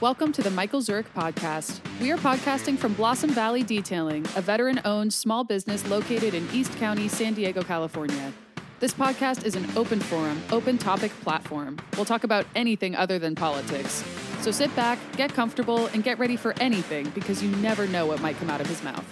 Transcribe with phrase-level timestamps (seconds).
[0.00, 1.80] Welcome to the Michael Zurich podcast.
[2.00, 6.72] We are podcasting from Blossom Valley Detailing, a veteran owned small business located in East
[6.76, 8.32] County, San Diego, California.
[8.78, 11.78] This podcast is an open forum, open topic platform.
[11.96, 14.04] We'll talk about anything other than politics.
[14.40, 18.20] So sit back, get comfortable, and get ready for anything because you never know what
[18.20, 19.04] might come out of his mouth.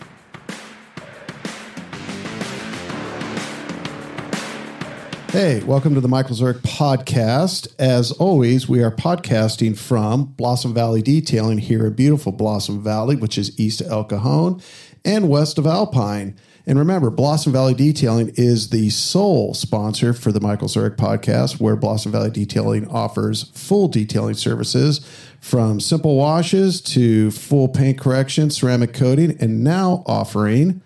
[5.38, 7.68] Hey, welcome to the Michael Zurich podcast.
[7.78, 13.36] As always, we are podcasting from Blossom Valley Detailing here in beautiful Blossom Valley, which
[13.36, 14.62] is east of El Cajon
[15.04, 16.36] and west of Alpine.
[16.64, 21.76] And remember, Blossom Valley Detailing is the sole sponsor for the Michael Zurich podcast, where
[21.76, 25.06] Blossom Valley Detailing offers full detailing services
[25.42, 30.80] from simple washes to full paint correction, ceramic coating, and now offering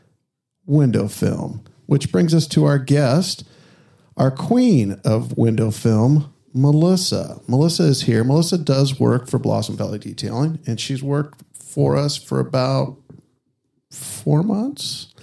[0.66, 1.62] window film.
[1.86, 3.44] Which brings us to our guest,
[4.20, 7.40] our queen of window film, Melissa.
[7.48, 8.22] Melissa is here.
[8.22, 12.98] Melissa does work for Blossom Valley Detailing, and she's worked for us for about
[13.90, 15.14] four months.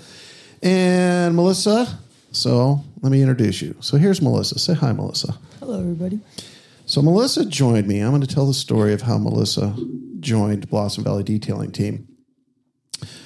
[0.64, 2.00] And Melissa,
[2.32, 3.76] so let me introduce you.
[3.82, 4.58] So here's Melissa.
[4.58, 5.38] Say hi, Melissa.
[5.60, 6.20] Hello, everybody.
[6.88, 8.00] So Melissa joined me.
[8.00, 9.76] I'm going to tell the story of how Melissa
[10.22, 12.08] joined Blossom Valley Detailing Team.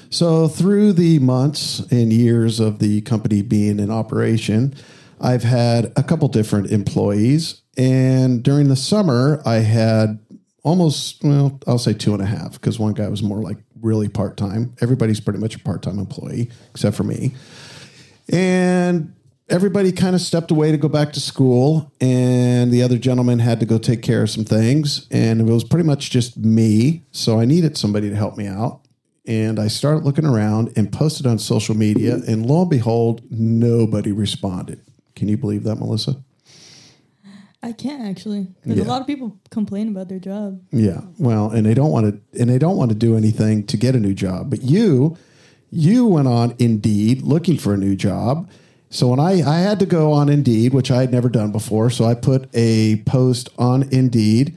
[0.09, 4.75] So through the months and years of the company being in operation,
[5.21, 10.19] I've had a couple different employees, and during the summer, I had
[10.63, 14.09] almost well, I'll say two and a half because one guy was more like really
[14.09, 14.75] part time.
[14.81, 17.33] Everybody's pretty much a part time employee except for me,
[18.29, 19.13] and
[19.47, 23.59] everybody kind of stepped away to go back to school, and the other gentleman had
[23.59, 27.03] to go take care of some things, and it was pretty much just me.
[27.11, 28.81] So I needed somebody to help me out.
[29.27, 34.11] And I started looking around and posted on social media, and lo and behold, nobody
[34.11, 34.81] responded.
[35.21, 36.15] Can you believe that, Melissa?
[37.61, 38.85] I can't actually because Yeah.
[38.85, 40.59] a lot of people complain about their job.
[40.71, 41.01] Yeah.
[41.19, 43.95] Well, and they don't want to and they don't want to do anything to get
[43.95, 44.49] a new job.
[44.49, 45.15] But you
[45.69, 48.49] you went on Indeed looking for a new job.
[48.89, 51.91] So when I I had to go on Indeed, which I had never done before,
[51.91, 54.55] so I put a post on Indeed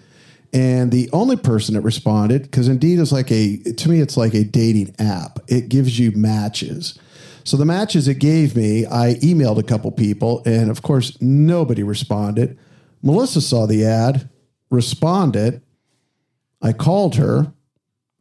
[0.54, 4.32] and the only person that responded cuz Indeed is like a to me it's like
[4.32, 5.40] a dating app.
[5.46, 6.94] It gives you matches.
[7.44, 11.82] So the matches it gave me, I emailed a couple people and of course nobody
[11.82, 12.58] responded.
[13.02, 14.28] Melissa saw the ad,
[14.70, 15.60] responded,
[16.62, 17.52] I called her,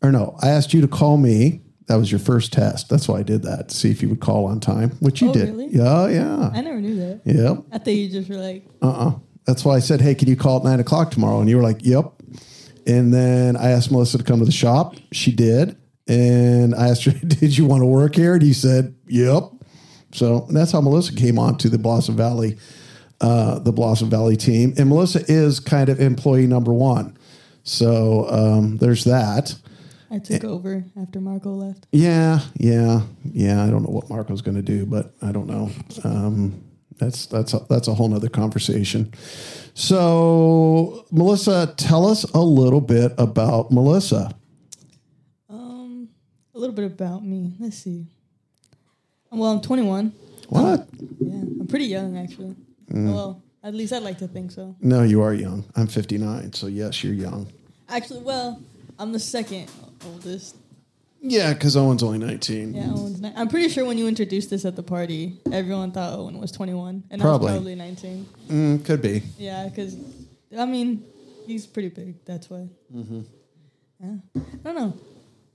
[0.02, 1.62] or no, I asked you to call me.
[1.88, 2.90] That was your first test.
[2.90, 5.30] That's why I did that to see if you would call on time, which you
[5.30, 5.50] Oh, did.
[5.50, 5.68] really?
[5.68, 7.22] Yeah, yeah, I never knew that.
[7.26, 7.64] yep.
[7.72, 9.12] I thought you just were like, Uh uh
[9.46, 11.40] That's why I said, hey, can you call at nine o'clock tomorrow?
[11.40, 12.12] And you were like, yep.
[12.86, 14.96] And then I asked Melissa to come to the shop.
[15.14, 15.78] She did.
[16.08, 18.34] And I asked her, did you want to work here?
[18.34, 19.44] And he said, yep.
[20.12, 22.58] So that's how Melissa came on to the Blossom Valley,
[23.22, 24.74] uh, the Blossom Valley team.
[24.78, 27.18] And Melissa is kind of employee number one.
[27.64, 29.56] So um, there's that.
[30.12, 31.88] I took over after Marco left.
[31.92, 33.64] Yeah, yeah, yeah.
[33.64, 35.72] I don't know what Marco's going to do, but I don't know.
[36.04, 36.64] Um,
[37.00, 39.12] that's that's a, that's a whole nother conversation.
[39.74, 44.36] So, Melissa, tell us a little bit about Melissa.
[46.56, 47.54] A little bit about me.
[47.60, 48.06] Let's see.
[49.32, 50.14] Well, I'm 21.
[50.50, 50.88] What?
[51.20, 52.56] Yeah, I'm pretty young actually.
[52.92, 53.12] Mm.
[53.14, 54.76] Well, at least I'd like to think so.
[54.80, 55.66] No, you are young.
[55.76, 57.48] I'm 59, so yes, you're young.
[57.90, 58.62] Actually, well,
[59.00, 59.72] I'm the second
[60.06, 60.56] oldest.
[61.22, 62.74] Yeah, because Owen's only 19.
[62.74, 63.22] Yeah, Owen's.
[63.22, 66.52] Ni- I'm pretty sure when you introduced this at the party, everyone thought Owen was
[66.52, 67.48] 21, and Probably.
[67.48, 68.26] I was probably 19.
[68.50, 69.24] Mm, could be.
[69.40, 69.96] Yeah, because
[70.56, 71.04] I mean,
[71.48, 72.24] he's pretty big.
[72.26, 72.68] That's why.
[72.94, 73.22] Mm-hmm.
[74.02, 74.94] Yeah, I don't know.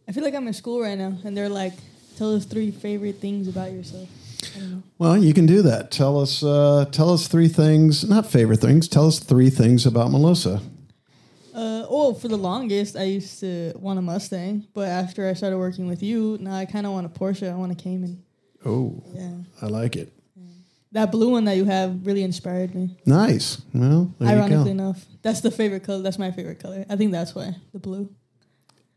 [0.08, 1.74] I feel like I'm in school right now, and they're like,
[2.16, 4.08] "Tell us three favorite things about yourself."
[4.56, 4.82] I don't know.
[4.98, 5.90] Well, you can do that.
[5.90, 6.42] Tell us.
[6.42, 8.08] Uh, tell us three things.
[8.08, 8.88] Not favorite things.
[8.88, 10.60] Tell us three things about Melissa.
[11.54, 15.58] Uh, oh, for the longest, I used to want a Mustang, but after I started
[15.58, 17.50] working with you, now I kind of want a Porsche.
[17.50, 18.22] I want a Cayman.
[18.64, 20.12] Oh, Yeah, I like it.
[20.92, 22.96] that blue one that you have really inspired me.
[23.04, 23.60] Nice.
[23.74, 26.02] Well, there you Ironically enough, that's the favorite color.
[26.02, 26.86] That's my favorite color.
[26.88, 28.08] I think that's why the blue.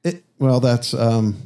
[0.03, 1.37] It, well, that's um,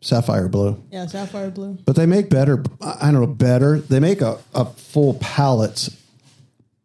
[0.00, 0.82] sapphire blue.
[0.90, 1.78] Yeah, sapphire blue.
[1.84, 2.62] But they make better.
[2.80, 3.78] I don't know better.
[3.78, 5.88] They make a, a full palette,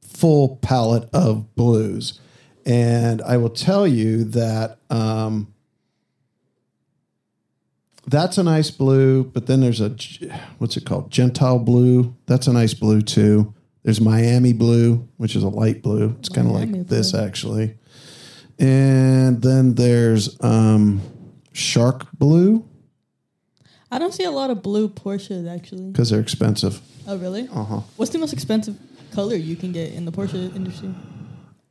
[0.02, 2.20] full palette of blues,
[2.66, 5.54] and I will tell you that um,
[8.08, 9.24] that's a nice blue.
[9.24, 9.96] But then there's a
[10.58, 11.12] what's it called?
[11.12, 12.16] Gentian blue.
[12.26, 13.54] That's a nice blue too.
[13.84, 16.16] There's Miami blue, which is a light blue.
[16.20, 17.78] It's kind of like this actually.
[18.62, 21.02] And then there's um,
[21.52, 22.66] shark blue
[23.92, 25.92] I don't see a lot of blue Porsches actually.
[25.92, 26.80] because they're expensive.
[27.08, 27.50] Oh, really?
[27.52, 27.80] Uh huh.
[27.98, 28.78] What's the most expensive
[29.12, 30.96] color you can get in the Porsche industry?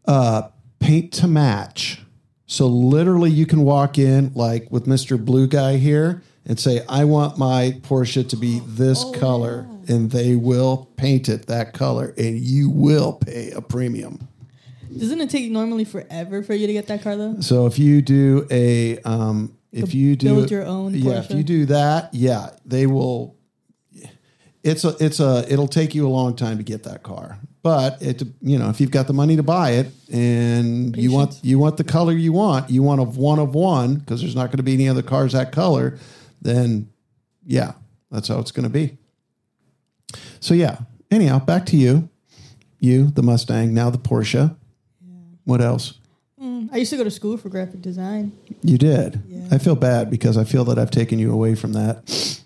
[0.04, 0.48] uh,
[0.80, 2.02] paint to match.
[2.46, 7.04] So literally, you can walk in like with Mister Blue Guy here and say, "I
[7.04, 12.38] want my Porsche to be this color," and they will paint it that color, and
[12.38, 14.28] you will pay a premium.
[14.98, 17.40] Doesn't it take normally forever for you to get that car though?
[17.40, 21.42] So if you do a, um, if you do build your own yeah, if you
[21.42, 23.36] do that, yeah, they will.
[24.62, 28.02] It's a, it's a, it'll take you a long time to get that car, but
[28.02, 31.58] it, you know, if you've got the money to buy it and you want, you
[31.58, 34.58] want the color you want, you want a one of one because there's not going
[34.58, 35.98] to be any other cars that color,
[36.42, 36.90] then
[37.46, 37.72] yeah,
[38.10, 38.98] that's how it's going to be.
[40.40, 40.80] So yeah.
[41.10, 42.08] Anyhow, back to you,
[42.78, 44.56] you the Mustang, now the Porsche.
[45.44, 45.94] What else?
[46.72, 48.32] I used to go to school for graphic design.
[48.62, 49.20] You did.
[49.28, 49.48] Yeah.
[49.50, 51.98] I feel bad because I feel that I've taken you away from that.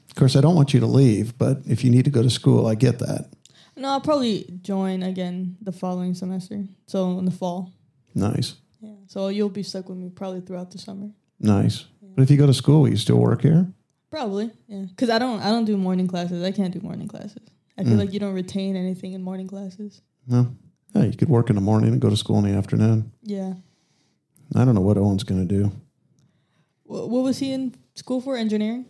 [0.09, 2.31] Of course, I don't want you to leave, but if you need to go to
[2.31, 3.31] school, I get that.
[3.77, 6.65] No, I'll probably join again the following semester.
[6.87, 7.73] So in the fall.
[8.15, 8.55] Nice.
[8.81, 8.95] Yeah.
[9.07, 11.11] So you'll be stuck with me probably throughout the summer.
[11.39, 11.85] Nice.
[12.17, 13.67] But if you go to school, will you still work here?
[14.11, 14.85] Probably, yeah.
[14.89, 16.43] Because I don't, I don't do morning classes.
[16.43, 17.43] I can't do morning classes.
[17.77, 17.99] I feel Mm.
[17.99, 20.01] like you don't retain anything in morning classes.
[20.27, 20.55] No.
[20.95, 23.13] Yeah, you could work in the morning and go to school in the afternoon.
[23.23, 23.55] Yeah.
[24.55, 25.73] I don't know what Owen's going to do.
[26.85, 28.37] What, what was he in school for?
[28.37, 28.87] Engineering.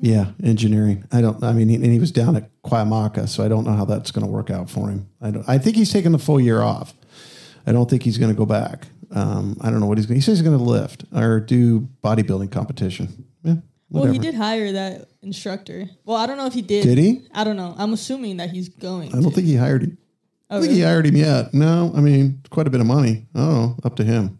[0.00, 1.04] Yeah, engineering.
[1.12, 1.42] I don't.
[1.44, 4.10] I mean, he, and he was down at Cuyamaca, so I don't know how that's
[4.10, 5.10] going to work out for him.
[5.20, 5.46] I don't.
[5.46, 6.94] I think he's taking the full year off.
[7.66, 8.86] I don't think he's going to go back.
[9.10, 10.14] Um, I don't know what he's going.
[10.16, 13.26] He says he's going to lift or do bodybuilding competition.
[13.42, 13.56] Yeah,
[13.90, 15.90] Well, he did hire that instructor.
[16.06, 16.84] Well, I don't know if he did.
[16.84, 17.26] Did he?
[17.34, 17.74] I don't know.
[17.76, 19.10] I'm assuming that he's going.
[19.10, 19.30] I don't to.
[19.30, 19.98] think he hired him.
[20.52, 21.54] I think he hired him yet.
[21.54, 23.26] No, I mean, it's quite a bit of money.
[23.34, 24.38] Oh, up to him.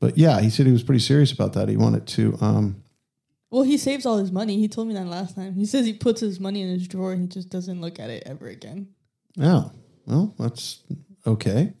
[0.00, 1.68] But yeah, he said he was pretty serious about that.
[1.68, 2.36] He wanted to.
[2.40, 2.82] Um,
[3.50, 4.58] Well, he saves all his money.
[4.58, 5.54] He told me that last time.
[5.54, 8.10] He says he puts his money in his drawer and he just doesn't look at
[8.10, 8.88] it ever again.
[9.40, 9.72] oh,
[10.06, 10.82] well, that's
[11.26, 11.72] okay.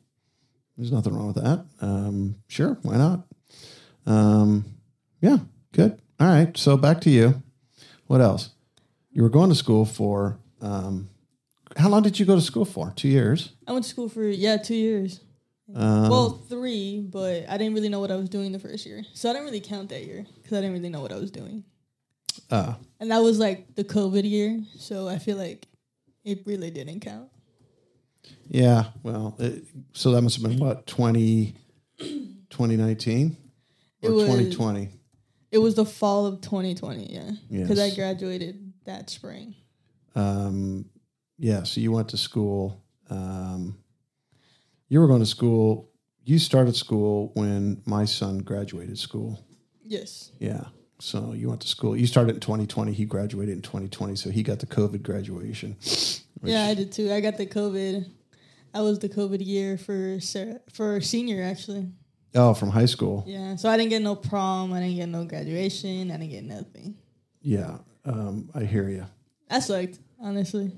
[0.76, 1.66] There's nothing wrong with that.
[1.80, 3.26] Um, sure, why not?
[4.06, 4.64] Um,
[5.20, 5.38] yeah,
[5.72, 6.00] good.
[6.18, 6.56] All right.
[6.56, 7.42] So back to you.
[8.06, 8.50] What else?
[9.10, 10.38] You were going to school for.
[10.60, 11.08] Um,
[11.76, 12.92] how long did you go to school for?
[12.96, 13.52] Two years.
[13.66, 15.20] I went to school for yeah two years.
[15.74, 19.02] Um, well, three, but I didn't really know what I was doing the first year,
[19.14, 21.32] so I didn't really count that year because I didn't really know what I was
[21.32, 21.64] doing.
[22.52, 25.66] uh, And that was like the COVID year, so I feel like
[26.24, 27.30] it really didn't count.
[28.48, 31.56] Yeah, well, it, so that must have been what 20,
[32.50, 33.36] 2019
[34.02, 34.90] It or twenty twenty.
[35.50, 39.54] It was the fall of 2020, yeah, because I graduated that spring.
[40.14, 40.86] Um,
[41.38, 42.82] yeah, so you went to school.
[43.10, 43.78] Um,
[44.88, 45.90] you were going to school.
[46.24, 49.44] You started school when my son graduated school.
[49.84, 50.64] Yes, Yeah,
[50.98, 51.96] so you went to school.
[51.96, 52.92] You started in twenty twenty.
[52.92, 55.76] He graduated in twenty twenty, so he got the COVID graduation.
[56.42, 57.12] yeah, I did too.
[57.12, 58.04] I got the COVID.
[58.74, 61.88] I was the COVID year for Serra, for senior actually.
[62.34, 63.24] Oh, from high school.
[63.26, 64.72] Yeah, so I didn't get no prom.
[64.72, 66.10] I didn't get no graduation.
[66.10, 66.96] I didn't get nothing.
[67.40, 69.06] Yeah, um, I hear you.
[69.48, 70.72] I sucked honestly,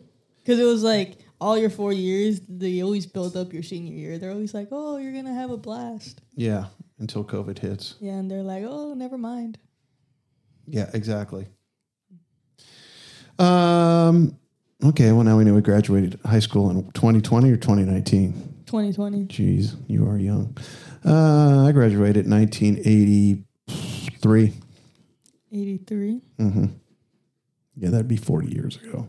[0.49, 2.41] because it was like all your four years.
[2.49, 4.17] They always build up your senior year.
[4.17, 6.69] They're always like, "Oh, you're gonna have a blast." Yeah,
[6.99, 7.97] until COVID hits.
[8.00, 9.59] Yeah, and they're like, "Oh, never mind."
[10.67, 11.49] Yeah, exactly.
[13.39, 14.39] Um.
[14.83, 15.12] Okay.
[15.12, 18.62] Well, now we know we graduated high school in 2020 or 2019.
[18.65, 19.27] 2020.
[19.27, 20.56] Jeez, you are young.
[21.05, 24.55] Uh, I graduated in 1983.
[25.53, 26.22] 83.
[26.39, 26.67] Mm-hmm.
[27.77, 29.08] Yeah, that'd be 40 years ago.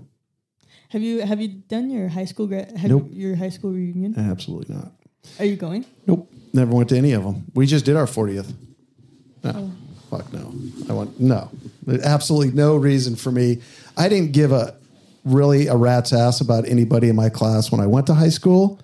[0.90, 3.08] Have you have you done your high school gra- have Nope.
[3.12, 4.16] your high school reunion?
[4.18, 4.92] Uh, absolutely not.
[5.40, 5.86] Are you going?
[6.08, 6.32] Nope.
[6.54, 7.46] Never went to any of them.
[7.54, 8.52] We just did our 40th.
[9.44, 9.52] No.
[9.56, 9.72] Oh.
[10.10, 10.52] Fuck no.
[10.90, 11.52] I went, no.
[11.86, 13.62] There's absolutely no reason for me.
[13.96, 14.74] I didn't give a
[15.24, 18.80] really a rat's ass about anybody in my class when I went to high school.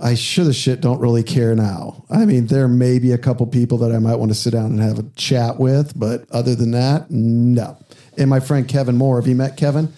[0.00, 2.04] I sure the shit don't really care now.
[2.08, 4.66] I mean, there may be a couple people that I might want to sit down
[4.66, 7.76] and have a chat with, but other than that, no.
[8.16, 9.92] And my friend Kevin Moore, have you met Kevin?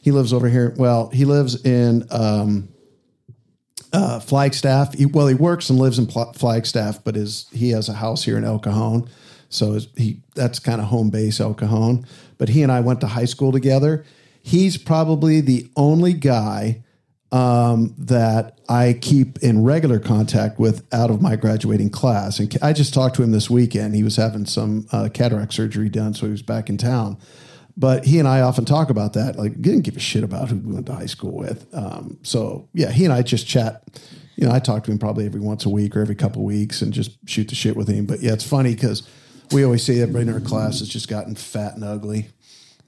[0.00, 0.74] He lives over here.
[0.76, 2.68] Well, he lives in um,
[3.92, 4.94] uh, Flagstaff.
[4.94, 8.24] He, well, he works and lives in Pl- Flagstaff, but his he has a house
[8.24, 9.08] here in El Cajon,
[9.48, 12.06] so he that's kind of home base El Cajon.
[12.38, 14.04] But he and I went to high school together.
[14.42, 16.82] He's probably the only guy
[17.32, 22.38] um, that I keep in regular contact with out of my graduating class.
[22.38, 23.94] And I just talked to him this weekend.
[23.94, 27.18] He was having some uh, cataract surgery done, so he was back in town.
[27.76, 29.36] But he and I often talk about that.
[29.36, 31.66] Like, didn't give a shit about who we went to high school with.
[31.72, 33.82] Um, so yeah, he and I just chat.
[34.36, 36.46] You know, I talk to him probably every once a week or every couple of
[36.46, 38.06] weeks and just shoot the shit with him.
[38.06, 39.08] But yeah, it's funny because
[39.52, 42.28] we always say everybody in our class has just gotten fat and ugly.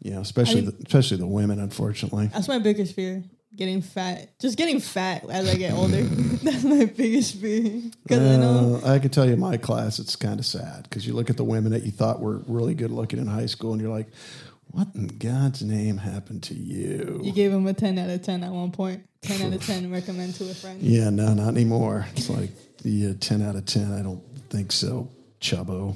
[0.00, 2.26] You know, especially the, especially the women, unfortunately.
[2.28, 3.22] That's my biggest fear.
[3.54, 4.30] getting fat.
[4.40, 6.02] Just getting fat as I get older.
[6.42, 7.82] That's my biggest fear.
[8.02, 8.80] Because I know.
[8.84, 11.30] Uh, I can tell you, in my class, it's kind of sad because you look
[11.30, 13.92] at the women that you thought were really good looking in high school, and you're
[13.92, 14.08] like,
[14.72, 18.42] "What in God's name happened to you?" You gave him a 10 out of 10
[18.44, 19.02] at one point.
[19.22, 20.82] 10 out of 10 recommend to a friend.
[20.82, 22.06] yeah, no, not anymore.
[22.16, 22.50] It's like,
[22.84, 23.92] yeah, ten out of ten.
[23.92, 25.08] I don't think so,
[25.40, 25.94] Chubbo.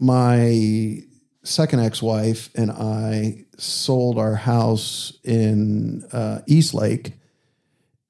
[0.00, 1.02] my
[1.44, 7.12] second ex-wife and I sold our house in uh, East Lake,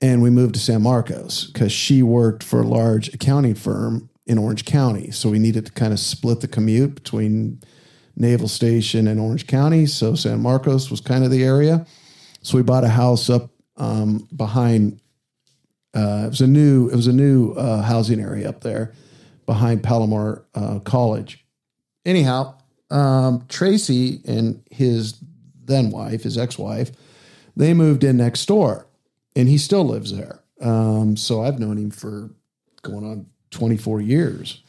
[0.01, 4.39] and we moved to San Marcos because she worked for a large accounting firm in
[4.39, 5.11] Orange County.
[5.11, 7.61] So we needed to kind of split the commute between
[8.17, 9.87] Naval Station and Orange County.
[9.87, 11.87] So San Marcos was kind of the area.
[12.43, 15.01] So we bought a house up um, behind.
[15.95, 16.89] Uh, it was a new.
[16.89, 18.93] It was a new uh, housing area up there
[19.47, 21.45] behind Palomar uh, College.
[22.05, 22.57] Anyhow,
[22.91, 25.19] um, Tracy and his
[25.65, 26.91] then wife, his ex-wife,
[27.57, 28.87] they moved in next door,
[29.37, 30.41] and he still lives there.
[30.61, 32.31] Um, so I've known him for
[32.83, 34.63] going on 24 years,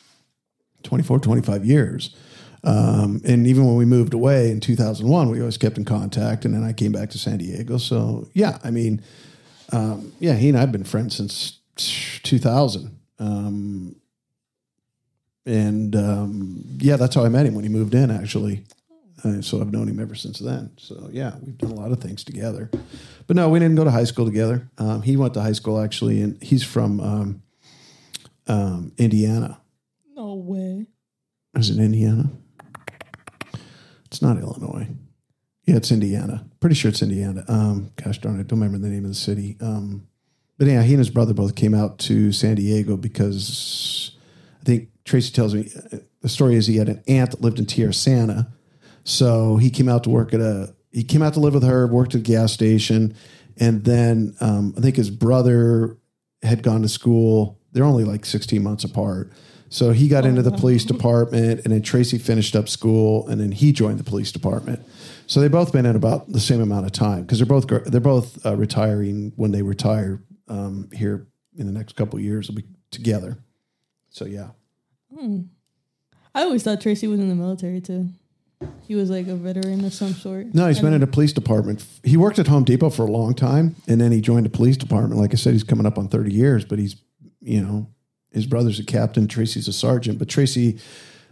[0.84, 2.16] 24, 25 years.
[2.64, 6.46] Um, and even when we moved away in 2001, we always kept in contact.
[6.46, 7.78] And then I came back to San Diego.
[7.78, 9.02] So, yeah, I mean,
[9.72, 11.60] um, yeah, he and I have been friends since
[12.24, 12.98] 2000.
[13.20, 13.96] Um,
[15.46, 18.64] and um, yeah, that's how I met him when he moved in, actually.
[19.24, 20.72] Uh, so I've known him ever since then.
[20.78, 22.70] So yeah, we've done a lot of things together.
[23.28, 24.70] But no, we didn't go to high school together.
[24.78, 27.44] Um, he went to high school actually, and he's from um,
[28.48, 29.60] um, Indiana.
[30.16, 30.88] No way.
[31.56, 32.32] Is it Indiana?
[34.14, 34.90] It's not Illinois.
[35.66, 36.46] Yeah, it's Indiana.
[36.60, 37.44] Pretty sure it's Indiana.
[37.48, 39.58] Um, gosh darn it, I don't remember the name of the city.
[39.60, 40.08] Um,
[40.60, 44.16] but yeah, he and his brother both came out to San Diego because
[44.62, 47.58] I think Tracy tells me uh, the story is he had an aunt that lived
[47.58, 48.52] in Tierrasanta.
[49.04, 51.88] So he came out to work at a, he came out to live with her,
[51.88, 53.16] worked at a gas station.
[53.58, 55.98] And then um, I think his brother
[56.44, 57.60] had gone to school.
[57.72, 59.32] They're only like 16 months apart.
[59.74, 63.52] So he got into the police department, and then Tracy finished up school, and then
[63.52, 64.80] he joined the police department.
[65.26, 68.00] So they both been in about the same amount of time because they're both they're
[68.00, 71.26] both uh, retiring when they retire um, here
[71.58, 72.48] in the next couple of years.
[72.50, 73.40] They'll be together.
[74.12, 74.50] So yeah,
[76.36, 78.10] I always thought Tracy was in the military too.
[78.88, 80.54] He was like a veteran of some sort.
[80.54, 81.84] no, he's been And- in a police department.
[82.04, 84.78] He worked at Home Depot for a long time, and then he joined the police
[84.78, 85.20] department.
[85.20, 86.96] Like I said, he's coming up on thirty years, but he's
[87.42, 87.88] you know
[88.34, 90.80] his brother's a captain, Tracy's a sergeant, but Tracy.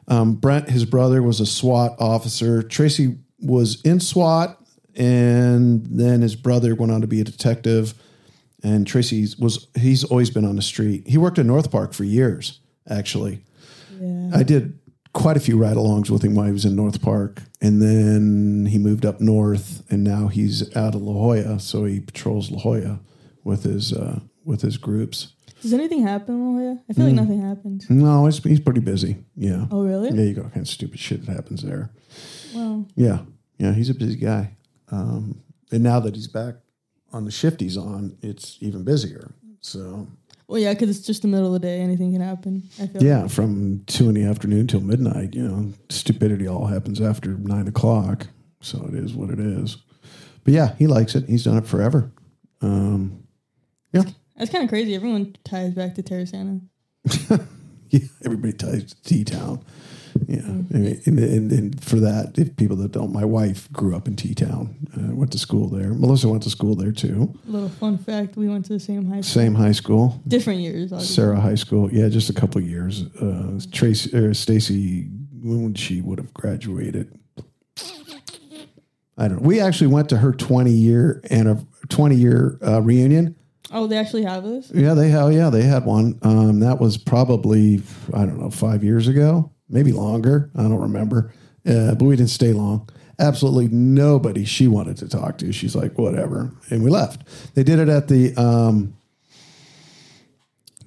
[0.07, 2.63] Um, Brent, his brother, was a SWAT officer.
[2.63, 4.59] Tracy was in SWAT,
[4.95, 7.93] and then his brother went on to be a detective.
[8.63, 11.07] And Tracy was he's always been on the street.
[11.07, 13.43] He worked in North Park for years, actually.
[13.99, 14.31] Yeah.
[14.33, 14.77] I did
[15.13, 18.77] quite a few ride-alongs with him while he was in North Park, and then he
[18.77, 22.99] moved up north, and now he's out of La Jolla, so he patrols La Jolla
[23.43, 25.33] with his uh, with his groups.
[25.61, 27.85] Does anything happen La I feel like nothing happened.
[27.89, 29.17] No, he's, he's pretty busy.
[29.35, 30.09] Yeah, Oh really?
[30.09, 31.91] yeah, you got all kinds of stupid shit that happens there.
[32.53, 32.85] Wow.
[32.95, 33.19] Yeah,
[33.57, 34.55] yeah, he's a busy guy.
[34.91, 35.41] Um,
[35.71, 36.55] and now that he's back
[37.13, 39.33] on the shift he's on, it's even busier.
[39.61, 40.07] So
[40.47, 41.79] Well, yeah, because it's just the middle of the day.
[41.79, 42.63] Anything can happen.
[42.81, 43.03] I feel.
[43.03, 47.67] yeah, from two in the afternoon till midnight, you know, stupidity all happens after nine
[47.67, 48.27] o'clock.
[48.61, 49.77] So it is what it is.
[50.43, 51.29] But yeah, he likes it.
[51.29, 52.11] He's done it forever.
[52.61, 53.23] Um,
[53.93, 54.03] yeah,
[54.41, 54.95] That's kind of crazy.
[54.95, 56.61] Everyone ties back to Tierrasanta.
[57.91, 57.99] yeah.
[58.25, 59.63] Everybody ties to T Town.
[60.27, 63.95] Yeah, I mean, and, and, and for that, if people that don't, my wife grew
[63.95, 64.87] up in T Town.
[64.97, 65.93] Uh, went to school there.
[65.93, 67.31] Melissa went to school there too.
[67.45, 70.19] Little fun fact: we went to the same high school, Same high school.
[70.27, 70.91] different years.
[70.91, 71.15] Obviously.
[71.15, 71.93] Serra High School.
[71.93, 73.03] Yeah, just a couple years.
[73.17, 75.03] Uh, Tracy or Stacy,
[75.43, 77.15] when she would have graduated?
[79.19, 79.47] I don't know.
[79.47, 83.35] We actually went to her 20 year and a 20 year uh, reunion.
[83.73, 84.71] Oh, they actually have this.
[84.73, 85.31] Yeah, they have.
[85.31, 86.19] yeah, they had one.
[86.23, 87.81] Um, that was probably
[88.13, 90.49] I don't know five years ago, maybe longer.
[90.55, 91.33] I don't remember,
[91.65, 92.89] uh, but we didn't stay long.
[93.19, 95.51] Absolutely nobody she wanted to talk to.
[95.53, 97.53] She's like whatever, and we left.
[97.55, 98.95] They did it at the um,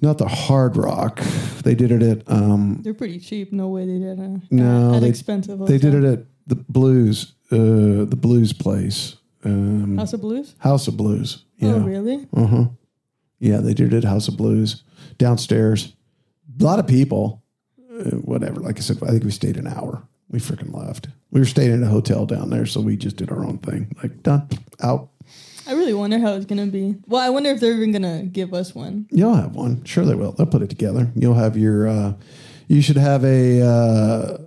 [0.01, 1.19] not the Hard Rock.
[1.63, 3.51] They did it at um, They're pretty cheap.
[3.53, 5.59] No way they did a No, an they- expensive.
[5.65, 7.55] they did it at the Blues, uh,
[8.05, 9.15] the Blues place,
[9.45, 10.55] um, House of Blues.
[10.59, 11.43] House of Blues.
[11.57, 12.27] Yeah, Oh, really?
[12.35, 12.65] uh huh.
[13.39, 14.83] Yeah, they did it House of Blues
[15.17, 15.93] downstairs.
[16.59, 17.43] a lot of people,
[17.99, 18.59] uh, whatever.
[18.59, 20.03] Like I said, I think we stayed an hour.
[20.29, 21.07] We freaking left.
[21.31, 23.95] We were staying in a hotel down there, so we just did our own thing.
[24.01, 24.47] Like done,
[24.81, 25.09] out.
[25.67, 26.95] I really wonder how it's gonna be.
[27.07, 29.07] Well, I wonder if they're even gonna give us one.
[29.11, 29.83] You'll have one.
[29.83, 30.31] Sure, they will.
[30.31, 31.11] They'll put it together.
[31.15, 31.87] You'll have your.
[31.87, 32.13] Uh,
[32.67, 33.61] you should have a.
[33.61, 34.37] Uh,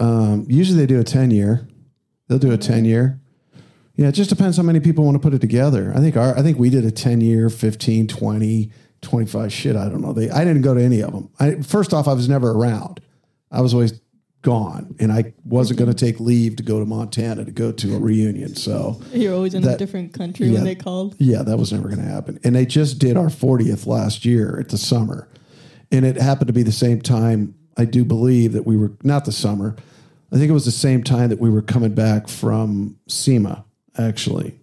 [0.00, 1.68] um, usually they do a ten year.
[2.28, 3.20] They'll do a ten year.
[3.96, 5.92] Yeah, it just depends how many people want to put it together.
[5.94, 6.36] I think our.
[6.36, 8.70] I think we did a ten year, 15, 20,
[9.02, 9.76] 25 shit.
[9.76, 10.12] I don't know.
[10.12, 10.30] They.
[10.30, 11.30] I didn't go to any of them.
[11.38, 13.00] I first off, I was never around.
[13.52, 14.00] I was always
[14.44, 17.96] gone, and I wasn't going to take leave to go to Montana to go to
[17.96, 18.54] a reunion.
[18.54, 20.54] So You're always in a different country yeah.
[20.54, 21.16] when they called.
[21.18, 22.38] yeah, that was never going to happen.
[22.44, 25.28] And they just did our 40th last year at the summer.
[25.90, 29.24] And it happened to be the same time, I do believe, that we were not
[29.24, 29.76] the summer.
[30.30, 33.64] I think it was the same time that we were coming back from SEMA,
[33.98, 34.58] actually.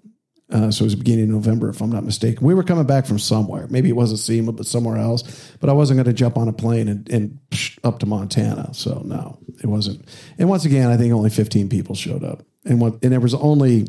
[0.52, 2.46] Uh, so it was the beginning of November, if I'm not mistaken.
[2.46, 3.68] We were coming back from somewhere.
[3.70, 5.24] Maybe it wasn't SEMA, but somewhere else.
[5.62, 8.74] But I wasn't going to jump on a plane and, and psh, up to Montana.
[8.74, 10.06] So no, it wasn't.
[10.38, 12.44] And once again, I think only 15 people showed up.
[12.66, 13.88] And what, and there was only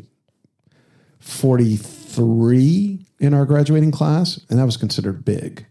[1.19, 5.65] 43 in our graduating class, and that was considered big.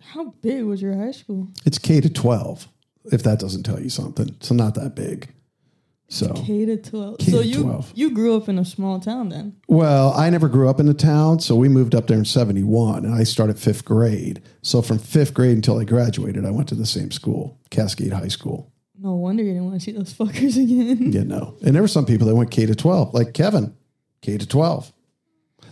[0.00, 1.48] How big was your high school?
[1.64, 2.68] It's K to 12,
[3.06, 4.36] if that doesn't tell you something.
[4.40, 5.28] So not that big.
[6.12, 7.18] So, K to twelve.
[7.18, 7.92] K so to you 12.
[7.94, 9.54] you grew up in a small town then.
[9.68, 13.04] well, I never grew up in the town, so we moved up there in 71,
[13.04, 14.42] and I started fifth grade.
[14.62, 18.26] So from fifth grade until I graduated, I went to the same school, Cascade High
[18.26, 18.72] School.
[18.98, 21.12] No wonder you didn't want to see those fuckers again.
[21.12, 21.56] yeah, no.
[21.64, 23.72] and there were some people that went K to 12, like Kevin,
[24.20, 24.92] K to 12.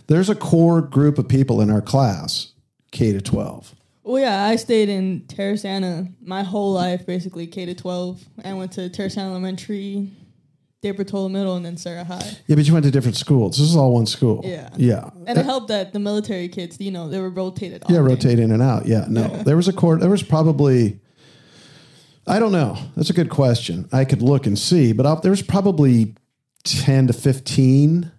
[0.07, 2.53] There's a core group of people in our class,
[2.91, 3.75] K to 12.
[4.03, 8.23] Well, yeah, I stayed in Tierrasanta my whole life, basically K to twelve.
[8.43, 10.09] I went to Tierrasanta Elementary,
[10.81, 12.37] De Portola Middle, and then Serra High.
[12.47, 13.57] Yeah, but you went to different schools.
[13.57, 14.41] This is all one school.
[14.45, 14.69] Yeah.
[14.77, 15.09] Yeah.
[15.27, 17.83] And it helped that the military kids, you know, they were rotated.
[17.89, 18.85] Yeah, rotate in and out.
[18.85, 19.27] Yeah, no.
[19.27, 19.99] There was a court.
[19.99, 21.01] There was probably,
[22.25, 22.77] I don't know.
[22.95, 23.89] That's a good question.
[23.91, 26.15] I could look and see, but I, there was probably
[26.63, 28.11] 10 to 15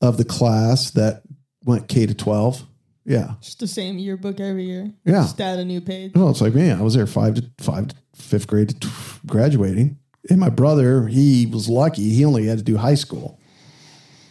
[0.00, 1.22] of the class that
[1.64, 2.62] went K to 12.
[3.04, 3.34] Yeah.
[3.42, 4.90] Just the same yearbook every year.
[5.04, 5.22] Yeah.
[5.22, 6.12] Just add a new page.
[6.14, 8.88] Well, it's like, man, I was there five to five to fifth grade to
[9.26, 9.98] graduating.
[10.30, 12.10] And my brother, he was lucky.
[12.10, 13.38] He only had to do high school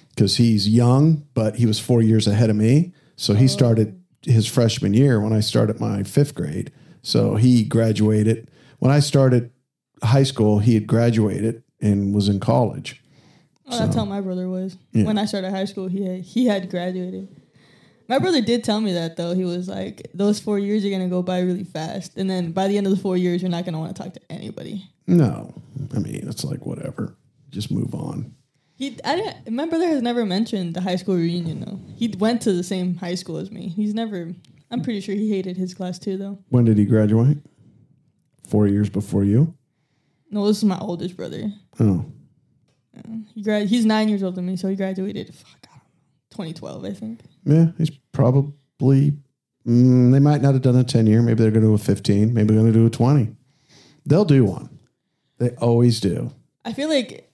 [0.10, 2.94] because he's young, but he was four years ahead of me.
[3.16, 3.48] So he oh.
[3.48, 6.72] started his freshman year when I started my fifth grade.
[7.02, 8.50] So he graduated.
[8.80, 9.52] When I started
[10.02, 13.02] high school, he had graduated and was in college.
[13.68, 14.78] Oh, that's how my brother was.
[14.92, 15.06] Yeah.
[15.06, 17.28] When I started high school, he had, he had graduated.
[18.08, 19.34] My brother did tell me that though.
[19.34, 22.68] He was like, "Those four years are gonna go by really fast, and then by
[22.68, 25.54] the end of the four years, you're not gonna want to talk to anybody." No,
[25.96, 27.16] I mean, it's like whatever.
[27.50, 28.34] Just move on.
[28.76, 29.52] He, I didn't.
[29.52, 31.80] My brother has never mentioned the high school reunion though.
[31.96, 33.68] He went to the same high school as me.
[33.70, 34.34] He's never.
[34.72, 36.40] I'm pretty sure he hated his class too though.
[36.50, 37.38] When did he graduate?
[38.48, 39.54] Four years before you?
[40.32, 41.52] No, this is my oldest brother.
[41.80, 42.06] Oh,
[43.36, 43.68] He grad.
[43.68, 45.34] He's nine years older than me, so he graduated.
[45.34, 47.22] Fuck, I don't know, 2012, I think.
[47.46, 49.14] Yeah, he's probably.
[49.68, 51.22] Mm, they might not have done a ten year.
[51.22, 52.34] Maybe they're going to do a fifteen.
[52.34, 53.36] Maybe they're going to do a twenty.
[54.06, 54.70] They'll do one.
[55.44, 56.32] They always do.
[56.64, 57.30] I feel like,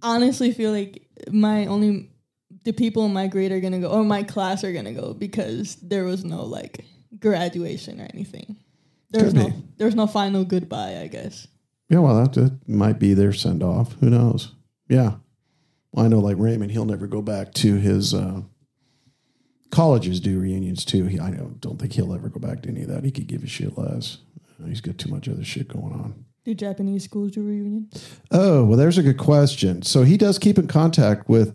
[0.00, 2.10] honestly, feel like my only
[2.62, 5.74] the people in my grade are gonna go, or my class are gonna go because
[5.76, 6.84] there was no like
[7.18, 8.56] graduation or anything.
[9.10, 9.62] There was Could no be.
[9.76, 11.00] there was no final goodbye.
[11.00, 11.48] I guess.
[11.88, 13.94] Yeah, well, that, that might be their send off.
[13.94, 14.54] Who knows?
[14.88, 15.14] Yeah.
[15.90, 18.42] Well, I know, like Raymond, he'll never go back to his uh,
[19.70, 21.06] colleges do reunions too.
[21.06, 23.04] He, I don't, don't think he'll ever go back to any of that.
[23.04, 24.18] He could give a shit less.
[24.66, 26.24] He's got too much other shit going on.
[26.48, 28.10] Do Japanese schools do reunions?
[28.30, 29.82] Oh, well, there's a good question.
[29.82, 31.54] So he does keep in contact with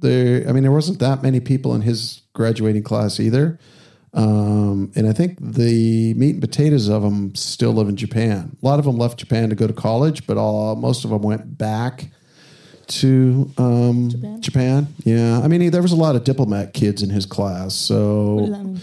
[0.00, 0.44] the.
[0.46, 3.58] I mean, there wasn't that many people in his graduating class either.
[4.12, 8.58] Um, and I think the meat and potatoes of them still live in Japan.
[8.62, 11.22] A lot of them left Japan to go to college, but all, most of them
[11.22, 12.10] went back
[12.88, 14.42] to um, Japan?
[14.42, 14.86] Japan.
[15.04, 15.40] Yeah.
[15.40, 17.74] I mean, he, there was a lot of diplomat kids in his class.
[17.74, 18.80] So What does that mean?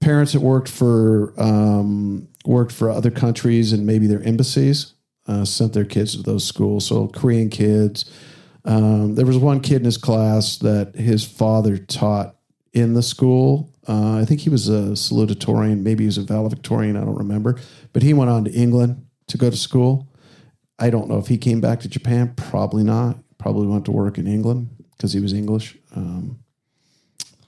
[0.00, 4.94] parents that worked for um, worked for other countries and maybe their embassies
[5.26, 6.86] uh, sent their kids to those schools.
[6.86, 8.10] So Korean kids.
[8.64, 12.36] Um, there was one kid in his class that his father taught
[12.72, 13.70] in the school.
[13.88, 16.96] Uh, I think he was a salutatorian, maybe he was a valedictorian.
[16.96, 17.58] I don't remember,
[17.92, 20.08] but he went on to England to go to school.
[20.78, 22.34] I don't know if he came back to Japan.
[22.36, 23.18] Probably not.
[23.38, 25.76] Probably went to work in England because he was English.
[25.94, 26.38] Um,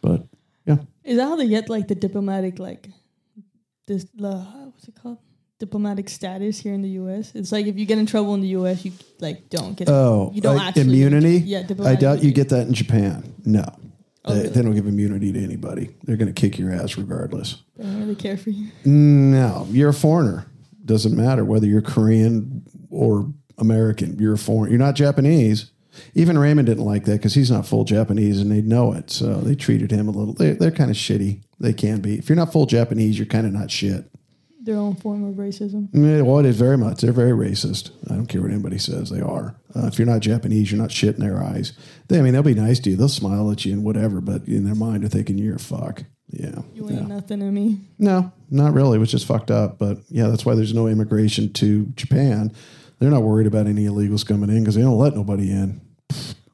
[0.01, 0.27] but
[0.67, 2.89] yeah, Is that how they get like the diplomatic like
[3.87, 4.07] this
[4.87, 5.19] what's it called?
[5.61, 7.33] Diplomatic status here in the U.S.
[7.35, 9.89] It's like if you get in trouble in the U.S., you like don't get.
[9.89, 11.39] Oh, you don't uh, actually immunity.
[11.39, 13.35] Yeah, I doubt you get that in Japan.
[13.45, 13.65] No,
[14.25, 14.53] Oh, they, really?
[14.53, 15.95] they don't give immunity to anybody.
[16.03, 17.63] They're going to kick your ass regardless.
[17.77, 18.69] They don't really care for you.
[18.85, 20.47] No, you're a foreigner.
[20.85, 24.19] Doesn't matter whether you're Korean or American.
[24.19, 24.71] You're a foreign.
[24.71, 25.71] You're not Japanese.
[26.15, 29.11] Even Raymond didn't like that because he's not full Japanese and they know it.
[29.11, 30.35] So they treated him a little.
[30.35, 31.43] They're, they're kind of shitty.
[31.61, 32.19] They can be.
[32.19, 34.11] If you're not full Japanese, you're kind of not shit.
[34.65, 35.89] Their own form of racism.
[35.93, 37.03] Yeah, well, it is very much.
[37.03, 37.91] They're very racist.
[38.11, 39.11] I don't care what anybody says.
[39.11, 39.57] They are.
[39.77, 41.75] Uh, if you're not Japanese, you're not shit in their eyes.
[42.09, 42.97] They, I mean, they'll be nice to you.
[42.97, 46.05] They'll smile at you and whatever, but in their mind, they're thinking you're a fuck.
[46.31, 46.63] Yeah.
[46.73, 47.01] You yeah.
[47.01, 47.81] ain't nothing to me.
[47.99, 49.79] No, not really, which is fucked up.
[49.79, 52.51] But yeah, that's why there's no immigration to Japan.
[52.99, 55.83] They're not worried about any illegals coming in because they don't let nobody in.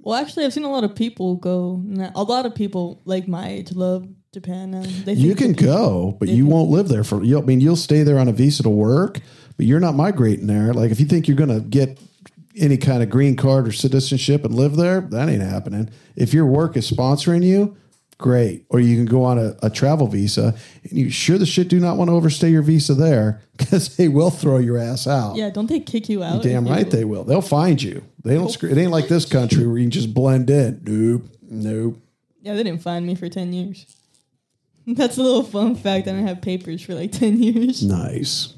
[0.01, 1.81] Well, actually, I've seen a lot of people go.
[2.15, 4.83] A lot of people like my age love Japan now.
[5.05, 7.25] They You can go, but you won't live there for.
[7.25, 9.19] You'll, I mean, you'll stay there on a visa to work,
[9.57, 10.73] but you're not migrating there.
[10.73, 11.99] Like if you think you're going to get
[12.57, 15.91] any kind of green card or citizenship and live there, that ain't happening.
[16.15, 17.77] If your work is sponsoring you,
[18.19, 18.67] great.
[18.69, 21.81] Or you can go on a, a travel visa, and you sure the shit do
[21.81, 25.35] not want to overstay your visa there because they will throw your ass out.
[25.35, 26.41] Yeah, don't they kick you out?
[26.45, 27.25] Damn if you- right they will.
[27.25, 28.05] They'll find you.
[28.23, 28.49] They don't.
[28.49, 30.83] Screw, it ain't like this country where you can just blend in.
[30.85, 31.23] Nope.
[31.43, 31.97] Nope.
[32.43, 33.87] Yeah, they didn't find me for ten years.
[34.97, 36.07] That's a little fun fact.
[36.09, 37.83] I didn't have papers for like ten years.
[37.83, 38.55] Nice.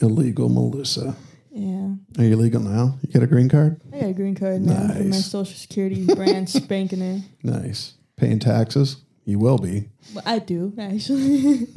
[0.00, 1.16] Illegal Melissa.
[1.50, 2.96] Yeah, Are you legal now?
[3.02, 3.80] You got a green card?
[3.92, 4.94] I got a green card now.
[4.94, 7.22] with My social security brand spanking it.
[7.42, 7.94] Nice.
[8.16, 8.98] Paying taxes?
[9.24, 9.88] You will be.
[10.14, 11.66] Well, I do actually.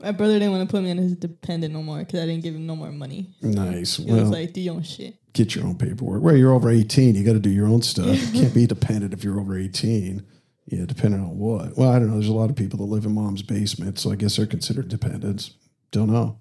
[0.00, 2.44] My brother didn't want to put me on his dependent no more because I didn't
[2.44, 3.34] give him no more money.
[3.42, 3.96] Nice.
[3.96, 6.22] He Well, was like, "Do your own shit." get your own paperwork.
[6.22, 7.14] Well, you're over 18.
[7.14, 8.06] You got to do your own stuff.
[8.34, 10.24] You can't be dependent if you're over 18.
[10.70, 11.78] Yeah, depending on what.
[11.78, 12.14] Well, I don't know.
[12.14, 14.88] There's a lot of people that live in mom's basement, so I guess they're considered
[14.88, 15.52] dependents.
[15.90, 16.38] Don't know.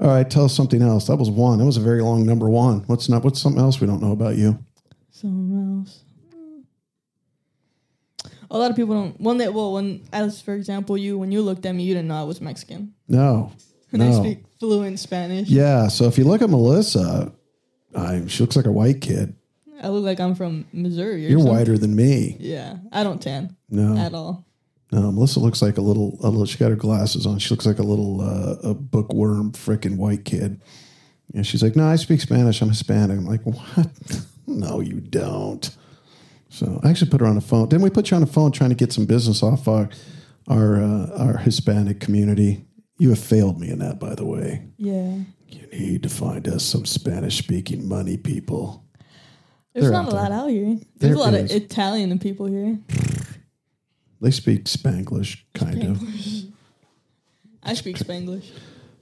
[0.00, 1.06] All right, tell us something else.
[1.08, 1.58] That was one.
[1.58, 2.80] That was a very long number one.
[2.86, 3.22] What's not?
[3.22, 4.58] What's something else we don't know about you?
[5.10, 6.04] Someone else.
[8.50, 9.20] A lot of people don't.
[9.20, 12.08] One that well, when as for example, you when you looked at me, you didn't
[12.08, 13.52] know I was Mexican, No.
[13.92, 15.48] and I speak fluent Spanish.
[15.50, 15.88] Yeah.
[15.88, 17.32] So if you look at Melissa,
[17.94, 19.34] I, she looks like a white kid.
[19.82, 21.22] I look like I'm from Missouri.
[21.22, 21.54] You're something.
[21.56, 22.36] whiter than me.
[22.40, 23.96] Yeah, I don't tan No.
[23.96, 24.44] at all.
[24.90, 26.46] No, Melissa looks like a little, a little.
[26.46, 27.38] She got her glasses on.
[27.38, 30.60] She looks like a little, uh, a bookworm, freaking white kid.
[31.34, 32.62] Yeah, she's like, no, I speak Spanish.
[32.62, 33.18] I'm Hispanic.
[33.18, 33.86] I'm like, what?
[34.46, 35.68] no, you don't.
[36.48, 37.68] So I actually put her on the phone.
[37.68, 39.90] Didn't we put you on the phone trying to get some business off our,
[40.48, 42.64] our, uh, our Hispanic community?
[42.98, 44.66] You have failed me in that, by the way.
[44.78, 48.84] Yeah, You need to find us some Spanish speaking money people.
[49.80, 50.66] There's not a lot out here.
[50.66, 51.50] There There's a lot is.
[51.54, 52.78] of Italian people here.
[54.20, 56.02] They speak Spanglish, kind of.
[57.62, 58.50] I speak Spanglish.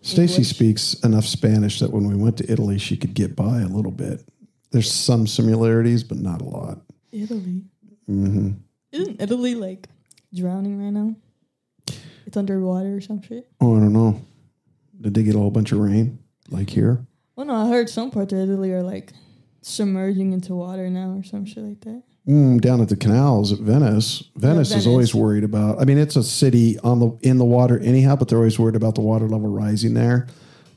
[0.03, 0.49] Stacy English.
[0.51, 3.91] speaks enough Spanish that when we went to Italy, she could get by a little
[3.91, 4.23] bit.
[4.73, 6.81] There's some similarities, but not a lot.
[7.13, 7.63] Italy.
[8.07, 8.51] hmm
[8.93, 9.89] Isn't Italy like
[10.35, 11.15] drowning right now?
[12.27, 13.49] It's underwater or some shit.
[13.61, 14.21] Oh, I don't know.
[15.01, 16.19] Did they get a whole bunch of rain
[16.51, 17.07] like here?
[17.37, 19.13] Well, no, I heard some parts of Italy are like
[19.67, 22.03] submerging into water now or some shit like that.
[22.27, 24.23] Mm, down at the canals at Venice.
[24.37, 24.87] Venice is Venice.
[24.87, 25.81] always worried about.
[25.81, 28.77] I mean, it's a city on the in the water anyhow, but they're always worried
[28.77, 30.27] about the water level rising there.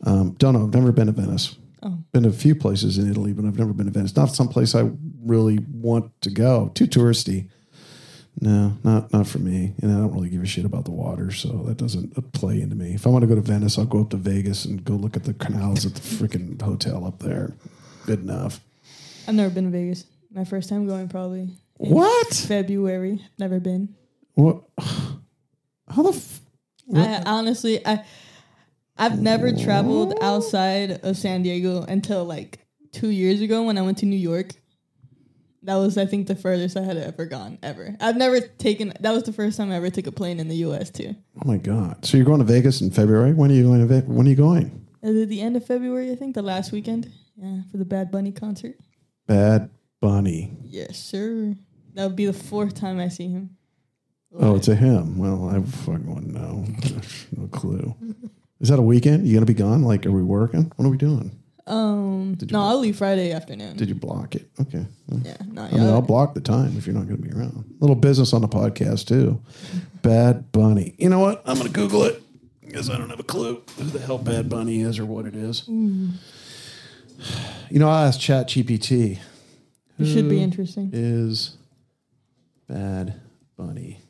[0.04, 0.63] Um, don't know.
[0.63, 1.56] I've never been to Venice.
[1.82, 1.97] Oh.
[2.12, 4.15] Been to a few places in Italy, but I've never been to Venice.
[4.15, 4.91] Not some place I
[5.23, 6.71] really want to go.
[6.75, 7.49] Too touristy.
[8.41, 9.73] No, not not for me.
[9.82, 12.75] And I don't really give a shit about the water, so that doesn't play into
[12.75, 12.93] me.
[12.93, 15.15] If I want to go to Venice, I'll go up to Vegas and go look
[15.15, 17.54] at the canals at the freaking hotel up there.
[18.06, 18.62] Good enough.
[19.29, 20.05] I've never been to Vegas.
[20.31, 22.33] My first time going probably in What?
[22.33, 23.23] February.
[23.37, 23.95] Never been.
[24.33, 24.63] What?
[24.79, 26.09] How the?
[26.09, 26.41] F-
[26.95, 28.03] I honestly, I,
[28.97, 33.99] I've never traveled outside of San Diego until like two years ago when I went
[33.99, 34.53] to New York.
[35.61, 37.95] That was, I think, the furthest I had ever gone ever.
[37.99, 38.93] I've never taken.
[38.99, 40.89] That was the first time I ever took a plane in the U.S.
[40.89, 41.15] too.
[41.37, 42.03] Oh my god!
[42.03, 43.33] So you're going to Vegas in February?
[43.33, 44.01] When are you going to?
[44.01, 44.87] Ve- when are you going?
[45.03, 47.11] At the end of February, I think, the last weekend.
[47.37, 48.75] Yeah, for the Bad Bunny concert.
[49.29, 49.69] Bad
[50.01, 50.57] Bunny.
[50.63, 51.55] Yes, sir.
[51.93, 53.51] That would be the fourth time I see him.
[54.37, 55.19] Oh, it's a him.
[55.19, 56.65] Well, I fucking wouldn't know.
[57.37, 57.95] no clue.
[58.59, 59.27] Is that a weekend?
[59.27, 59.83] You gonna be gone?
[59.83, 60.71] Like, are we working?
[60.75, 61.31] What are we doing?
[61.67, 63.77] Um, no, block- I'll leave Friday afternoon.
[63.77, 64.49] Did you block it?
[64.59, 64.83] Okay.
[65.23, 65.81] Yeah, no, I mean.
[65.81, 67.63] I'll block the time if you're not going to be around.
[67.79, 69.39] little business on the podcast too.
[70.01, 70.95] Bad Bunny.
[70.97, 71.43] You know what?
[71.45, 72.23] I'm going to Google it
[72.65, 75.35] because I don't have a clue who the hell Bad Bunny is or what it
[75.35, 75.67] is.
[77.69, 79.19] You know, I asked Chat GPT.
[79.99, 80.89] It should be interesting.
[80.93, 81.58] Is
[82.67, 83.19] Bad
[83.58, 84.01] Bunny?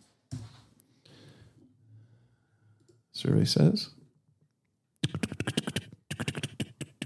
[3.12, 3.90] Survey says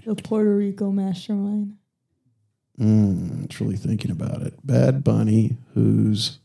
[0.04, 1.76] The Puerto Rico mastermind.
[2.78, 4.54] Mm, really thinking about it.
[4.64, 6.38] Bad Bunny, whose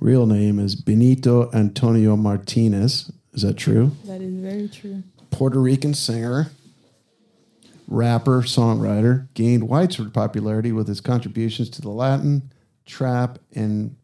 [0.00, 3.12] Real name is Benito Antonio Martinez.
[3.34, 3.92] Is that true?
[4.06, 5.02] That is very true.
[5.30, 6.50] Puerto Rican singer,
[7.90, 12.52] rapper, songwriter, gained widespread popularity with his contributions to the Latin,
[12.86, 13.96] trap, and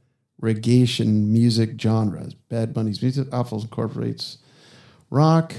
[0.42, 2.34] reggaeton music genres.
[2.34, 4.38] Bad Bunny's music also incorporates
[5.08, 5.54] rock,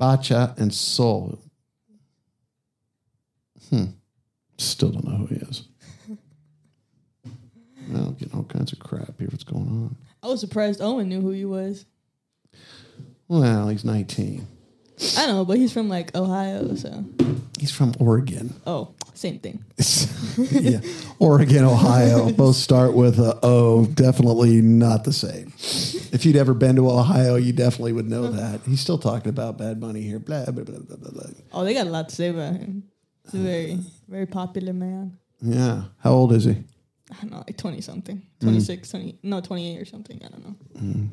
[0.00, 1.38] bachata, and soul.
[3.68, 3.84] Hmm.
[4.56, 5.64] Still don't know who he is.
[7.88, 9.26] Well, getting all kinds of crap here.
[9.32, 9.96] What's going on?
[10.22, 11.86] I was surprised Owen knew who he was.
[13.26, 14.46] Well, he's 19.
[15.16, 17.04] I don't know, but he's from like Ohio, so
[17.58, 18.54] He's from Oregon.
[18.66, 19.62] oh, same thing.
[20.50, 20.80] yeah.
[21.18, 23.84] Oregon, Ohio, both start with a O.
[23.84, 25.52] Definitely not the same.
[26.12, 28.60] If you'd ever been to Ohio, you definitely would know that.
[28.66, 30.18] He's still talking about Bad Bunny here.
[30.18, 31.30] Blah, blah, blah, blah, blah, blah.
[31.52, 32.84] Oh, they got a lot to say about him.
[33.24, 35.18] He's a very, very popular man.
[35.42, 35.84] Yeah.
[35.98, 36.52] How old is he?
[37.12, 38.22] I don't know, like 20 something.
[38.40, 40.20] 26, 20, no, 28 or something.
[40.24, 40.56] I don't know.
[40.78, 41.08] Mm.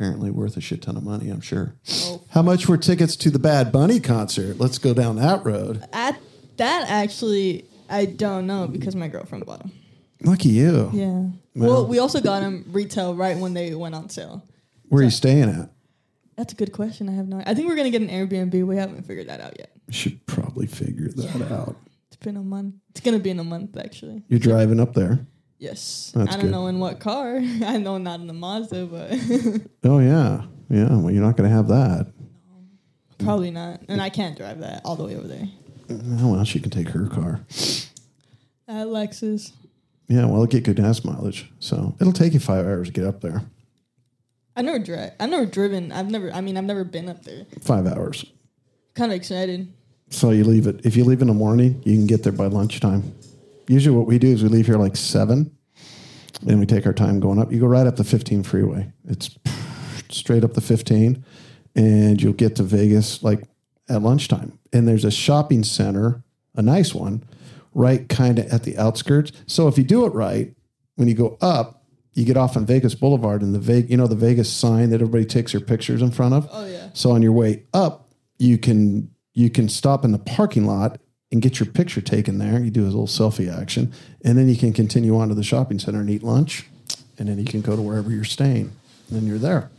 [0.00, 1.74] Apparently worth a shit ton of money, I'm sure.
[1.90, 2.22] Oh.
[2.30, 4.58] How much were tickets to the Bad Bunny concert?
[4.58, 5.84] Let's go down that road.
[5.92, 6.18] At
[6.56, 9.72] that, actually, I don't know because my girlfriend bought them.
[10.22, 10.88] Lucky you.
[10.94, 11.06] Yeah.
[11.54, 14.42] Well- Well, we also got them retail right when they went on sale.
[14.88, 15.70] Where are you staying at?
[16.34, 17.10] That's a good question.
[17.10, 17.42] I have no.
[17.44, 18.66] I think we're gonna get an Airbnb.
[18.66, 19.70] We haven't figured that out yet.
[19.90, 21.76] Should probably figure that out.
[22.06, 22.76] It's been a month.
[22.92, 24.22] It's gonna be in a month actually.
[24.28, 25.26] You're driving up there.
[25.60, 26.10] Yes.
[26.14, 26.50] That's I don't good.
[26.50, 27.36] know in what car.
[27.64, 29.10] I know not in the Mazda, but
[29.84, 30.42] Oh, yeah.
[30.70, 30.96] Yeah.
[30.96, 32.12] Well, you're not going to have that.
[33.18, 33.82] probably not.
[33.88, 35.46] And I can't drive that all the way over there.
[35.88, 37.40] Well, she can take her car.
[38.66, 39.52] At Lexus.
[40.08, 41.50] Yeah, well, it'll get good gas mileage.
[41.60, 43.42] So it'll take you five hours to get up there.
[44.56, 45.12] I never drive.
[45.20, 45.92] I've never driven.
[45.92, 46.32] I've never.
[46.32, 47.44] I mean, I've never been up there.
[47.60, 48.24] Five hours.
[48.94, 49.72] Kind of excited.
[50.10, 50.84] So you leave it.
[50.84, 53.12] If you leave in the morning, you can get there by lunchtime.
[53.70, 55.56] Usually, what we do is we leave here like seven,
[56.44, 57.52] and we take our time going up.
[57.52, 58.90] You go right up the 15 freeway.
[59.06, 59.38] It's
[60.08, 61.24] straight up the 15,
[61.76, 63.44] and you'll get to Vegas like
[63.88, 64.58] at lunchtime.
[64.72, 66.24] And there's a shopping center,
[66.56, 67.22] a nice one,
[67.72, 69.30] right kind of at the outskirts.
[69.46, 70.52] So if you do it right,
[70.96, 74.08] when you go up, you get off on Vegas Boulevard and the Vegas, you know,
[74.08, 76.48] the Vegas sign that everybody takes their pictures in front of.
[76.50, 76.88] Oh yeah.
[76.92, 80.98] So on your way up, you can you can stop in the parking lot
[81.32, 82.60] and get your picture taken there.
[82.60, 83.92] You do a little selfie action,
[84.24, 86.66] and then you can continue on to the shopping center and eat lunch,
[87.18, 88.72] and then you can go to wherever you're staying,
[89.08, 89.70] and then you're there.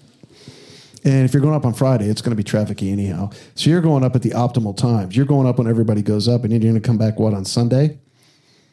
[1.04, 3.32] And if you're going up on Friday, it's going to be trafficy anyhow.
[3.56, 5.18] So you're going up at the optimal times.
[5.18, 7.44] You're going up when everybody goes up, and you're going to come back what on
[7.44, 7.98] Sunday?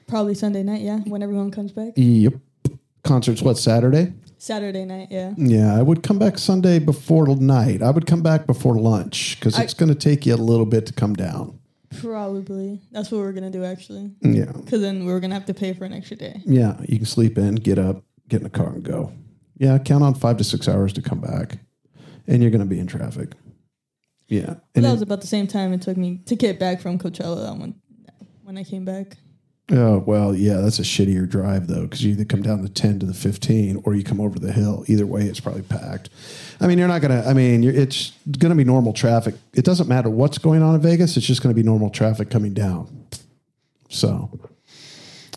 [0.07, 0.83] Probably Sunday night.
[0.83, 1.95] Yeah, when everyone comes back.
[1.97, 2.35] Yep.
[3.03, 4.13] Concerts what Saturday?
[4.37, 5.09] Saturday night.
[5.11, 5.35] Yeah.
[5.37, 7.83] Yeah, I would come back Sunday before night.
[7.83, 10.87] I would come back before lunch because it's going to take you a little bit
[10.87, 11.59] to come down.
[12.01, 12.81] Probably.
[12.93, 14.11] That's what we're gonna do actually.
[14.21, 14.53] Yeah.
[14.53, 16.43] Because then we're gonna have to pay for an extra day.
[16.45, 19.13] Yeah, you can sleep in, get up, get in the car, and go.
[19.57, 21.59] Yeah, count on five to six hours to come back,
[22.27, 23.33] and you're going to be in traffic.
[24.29, 26.81] Yeah, and that then- was about the same time it took me to get back
[26.81, 27.75] from Coachella that one
[28.45, 29.17] when I came back.
[29.71, 32.99] Oh well, yeah, that's a shittier drive though because you either come down the ten
[33.01, 34.85] to the fifteen, or you come over the hill.
[34.89, 36.11] Either way, it's probably packed.
[36.61, 37.23] I mean, you're not gonna.
[37.27, 38.13] I mean, it's
[38.51, 39.35] to be normal traffic.
[39.55, 41.17] It doesn't matter what's going on in Vegas.
[41.17, 43.07] It's just to be normal traffic coming down.
[43.89, 44.31] So,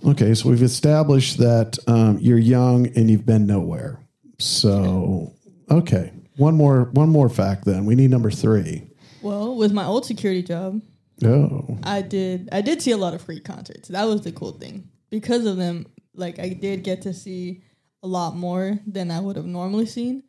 [0.06, 4.00] okay, so we've established that um, you're young and you've been nowhere.
[4.40, 5.34] So,
[5.70, 7.66] okay, one more one more fact.
[7.66, 8.88] Then we need number three.
[9.22, 10.82] Well, with my old security job,
[11.24, 13.90] Oh, I did I did see a lot of free concerts.
[13.90, 14.90] That was the cool thing.
[15.10, 17.64] Because of them, like I did get to see
[18.04, 20.24] a lot more than I would have normally seen.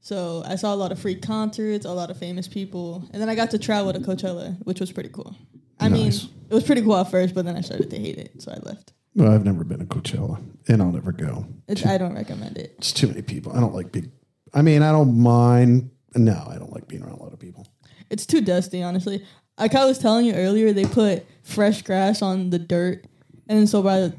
[0.00, 3.28] So I saw a lot of free concerts, a lot of famous people, and then
[3.28, 5.36] I got to travel to Coachella, which was pretty cool.
[5.78, 6.22] I Nice.
[6.22, 8.50] mean, it was pretty cool at first, but then I started to hate it, so
[8.52, 8.94] I left.
[9.14, 11.44] well, I've never been to Coachella, and I'll never go.
[11.68, 12.74] It's, I don't recommend it.
[12.78, 13.52] It's too many people.
[13.54, 14.10] I don't like big.
[14.54, 15.90] I mean, I don't mind.
[16.14, 17.66] No, I don't like being around a lot of people.
[18.08, 19.24] It's too dusty, honestly.
[19.60, 23.04] Like I was telling you earlier, they put fresh grass on the dirt,
[23.48, 24.16] and so by the,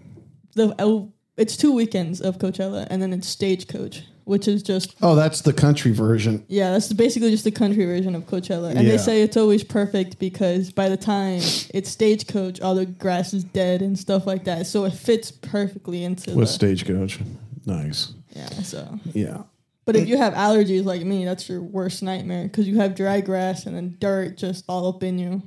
[0.55, 5.15] the oh, it's two weekends of Coachella, and then it's Stagecoach, which is just Oh,
[5.15, 6.43] that's the country version.
[6.47, 8.91] yeah, that's basically just the country version of Coachella, and Yeah.
[8.91, 11.39] they say it's always perfect because by the time
[11.73, 16.03] it's Stagecoach, all the grass is dead and stuff like that, so it fits perfectly
[16.03, 17.19] into With the stagecoach.
[17.65, 18.13] Nice.
[18.35, 18.49] yeah.
[18.61, 19.43] So, Yeah.
[19.91, 23.19] But if you have allergies like me, that's your worst nightmare because you have dry
[23.21, 25.43] grass and then dirt just all up in you.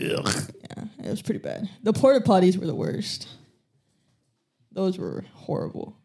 [0.00, 0.50] Ugh.
[0.70, 1.68] Yeah, it was pretty bad.
[1.82, 3.28] The porta potties were the worst.
[4.72, 5.96] Those were horrible.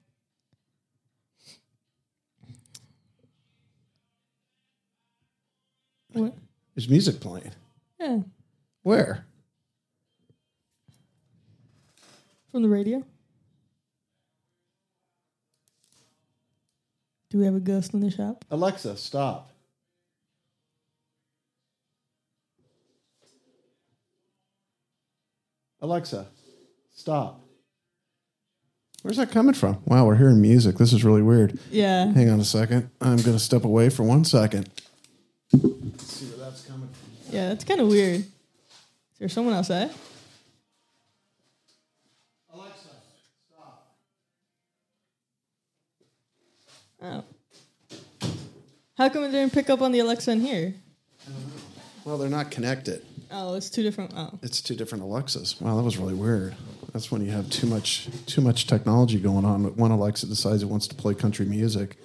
[6.14, 6.36] What?
[6.76, 7.52] There's music playing.
[8.00, 8.20] Yeah,
[8.84, 9.26] Where?
[12.52, 13.04] from the radio.
[17.30, 18.46] Do we have a ghost in the shop?
[18.50, 19.52] Alexa, stop.
[25.82, 26.28] Alexa,
[26.96, 27.42] stop.
[29.04, 29.82] Where's that coming from?
[29.86, 30.78] Wow, we're hearing music.
[30.78, 31.60] This is really weird.
[31.70, 32.12] Yeah.
[32.12, 32.90] Hang on a second.
[33.00, 34.70] I'm going to step away for one second.
[35.54, 37.34] Let's see where that's coming from.
[37.34, 38.22] Yeah, that's kind of weird.
[38.22, 39.92] Is there someone outside?
[47.02, 47.24] Oh.
[48.98, 50.74] How come it didn't pick up on the Alexa in here?
[52.04, 53.06] Well, they're not connected.
[53.30, 54.14] Oh, it's two different.
[54.16, 54.32] Oh.
[54.42, 55.60] It's two different Alexas.
[55.60, 56.56] Wow, that was really weird.
[56.94, 59.64] That's when you have too much too much technology going on.
[59.64, 61.98] But one Alexa decides it wants to play country music.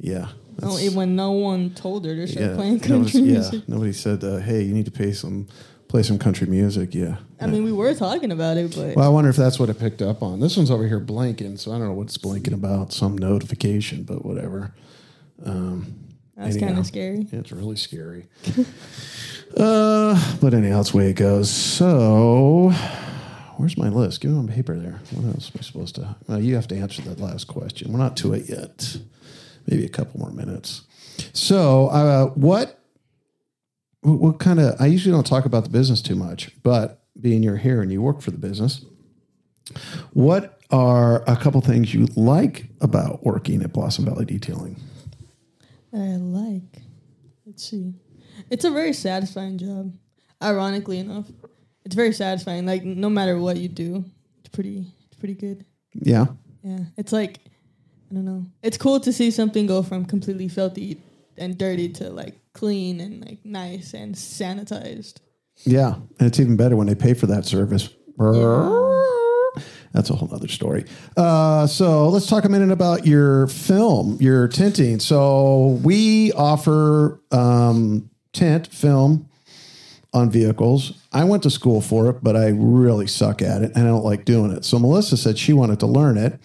[0.00, 0.28] Yeah.
[0.62, 3.68] Oh, when no one told her to start yeah, playing nobody- country yeah, music.
[3.68, 5.46] nobody said, uh, "Hey, you need to pay some
[5.88, 7.16] play some country music." Yeah.
[7.40, 9.78] I mean, we were talking about it, but Well, I wonder if that's what it
[9.78, 10.40] picked up on.
[10.40, 12.92] This one's over here blinking, so I don't know what it's blinking about.
[12.92, 14.72] Some notification, but whatever.
[16.36, 16.66] that's anyhow.
[16.66, 17.26] kind of scary.
[17.30, 18.28] It's really scary.
[19.56, 21.50] uh, but anyhow, that's the way it goes.
[21.50, 22.72] So,
[23.56, 24.20] where's my list?
[24.20, 25.00] Give me my paper there.
[25.12, 26.16] What else am I supposed to?
[26.26, 27.92] Well, you have to answer that last question.
[27.92, 28.96] We're not to it yet.
[29.66, 30.82] Maybe a couple more minutes.
[31.32, 32.80] So, uh, what?
[34.06, 34.80] What kind of?
[34.80, 38.00] I usually don't talk about the business too much, but being you're here and you
[38.00, 38.84] work for the business,
[40.12, 44.80] what are a couple things you like about working at Blossom Valley Detailing?
[45.92, 46.82] that I like.
[47.44, 47.94] Let's see.
[48.50, 49.92] It's a very satisfying job.
[50.42, 51.26] Ironically enough,
[51.84, 52.66] it's very satisfying.
[52.66, 54.04] Like no matter what you do,
[54.40, 54.86] it's pretty.
[55.06, 55.64] It's pretty good.
[55.94, 56.26] Yeah.
[56.62, 57.38] Yeah, it's like
[58.10, 58.46] I don't know.
[58.62, 61.00] It's cool to see something go from completely filthy
[61.38, 65.18] and dirty to like clean and like nice and sanitized.
[65.64, 67.88] Yeah, and it's even better when they pay for that service.
[69.92, 70.84] That's a whole other story.
[71.16, 75.00] Uh, so let's talk a minute about your film, your tinting.
[75.00, 79.28] So we offer um, tint film
[80.12, 81.02] on vehicles.
[81.12, 84.04] I went to school for it, but I really suck at it and I don't
[84.04, 84.64] like doing it.
[84.64, 86.38] So Melissa said she wanted to learn it.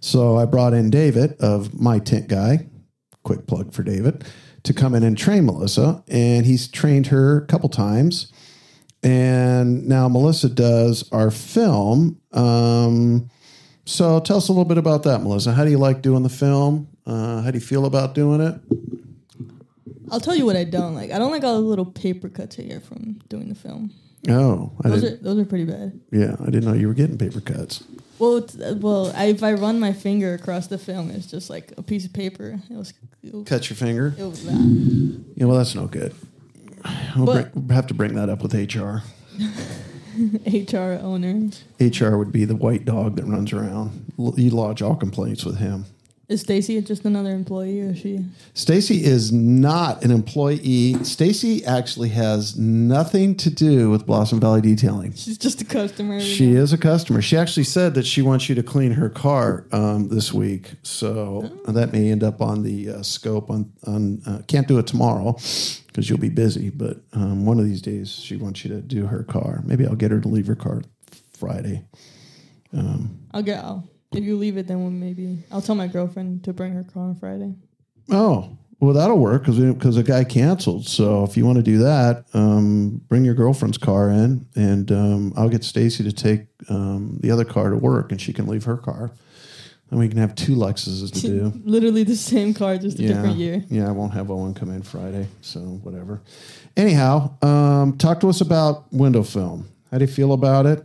[0.00, 2.66] So I brought in David of My Tint Guy,
[3.22, 4.24] quick plug for David,
[4.62, 6.02] to come in and train Melissa.
[6.08, 8.32] And he's trained her a couple times.
[9.02, 12.20] And now Melissa does our film.
[12.32, 13.30] Um,
[13.84, 15.52] so tell us a little bit about that, Melissa.
[15.52, 16.88] How do you like doing the film?
[17.04, 18.60] Uh, how do you feel about doing it?
[20.12, 21.10] I'll tell you what I don't like.
[21.10, 23.90] I don't like all the little paper cuts I get from doing the film.
[24.28, 25.20] Oh, I Those didn't.
[25.20, 25.98] are those are pretty bad.
[26.12, 27.82] Yeah, I didn't know you were getting paper cuts.
[28.20, 31.50] Well, it's, uh, well, I, if I run my finger across the film, it's just
[31.50, 32.60] like a piece of paper.
[32.70, 32.92] It was,
[33.24, 34.14] it was, Cut your finger.
[34.16, 35.24] it was that.
[35.34, 36.14] Yeah, well, that's no good.
[37.16, 39.02] We'll, But- bring, we'll have to bring that up with HR.
[40.46, 41.48] HR owner.
[41.80, 44.12] HR would be the white dog that runs around.
[44.18, 45.86] L- You lodge all complaints with him.
[46.32, 48.24] Is Stacy just another employee or is she?
[48.54, 50.94] Stacy is not an employee.
[51.04, 55.12] Stacy actually has nothing to do with Blossom Valley Detailing.
[55.12, 56.20] She's just a customer.
[56.20, 57.20] She is a customer.
[57.20, 61.50] She actually said that she wants you to clean her car um, this week, so
[61.68, 63.50] that may end up on the uh, scope.
[63.50, 65.32] On on uh, can't do it tomorrow
[65.88, 69.04] because you'll be busy, but um, one of these days she wants you to do
[69.04, 69.60] her car.
[69.66, 70.82] Maybe I'll get her to leave her car
[71.34, 71.84] Friday.
[73.34, 73.62] I'll get.
[73.62, 76.84] I'll, if you leave it, then we'll maybe I'll tell my girlfriend to bring her
[76.84, 77.54] car on Friday.
[78.10, 80.86] Oh, well, that'll work because because the guy canceled.
[80.88, 85.32] So if you want to do that, um, bring your girlfriend's car in, and um,
[85.36, 88.64] I'll get Stacy to take um, the other car to work, and she can leave
[88.64, 89.12] her car,
[89.90, 91.62] and we can have two Lexuses to do.
[91.64, 93.64] Literally the same car, just a different year.
[93.68, 96.20] Yeah, I won't have Owen come in Friday, so whatever.
[96.76, 99.68] Anyhow, um, talk to us about window film.
[99.92, 100.84] How do you feel about it?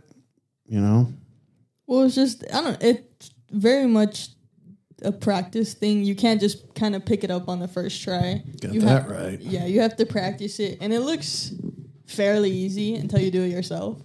[0.68, 1.12] You know,
[1.88, 2.80] Well, it's just I don't.
[2.80, 4.28] It's very much
[5.02, 6.04] a practice thing.
[6.04, 8.44] You can't just kind of pick it up on the first try.
[8.60, 9.40] got you that have, right.
[9.40, 11.52] Yeah, you have to practice it, and it looks
[12.06, 13.98] fairly easy until you do it yourself.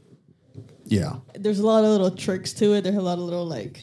[0.85, 1.15] Yeah.
[1.35, 2.83] There's a lot of little tricks to it.
[2.83, 3.81] There's a lot of little like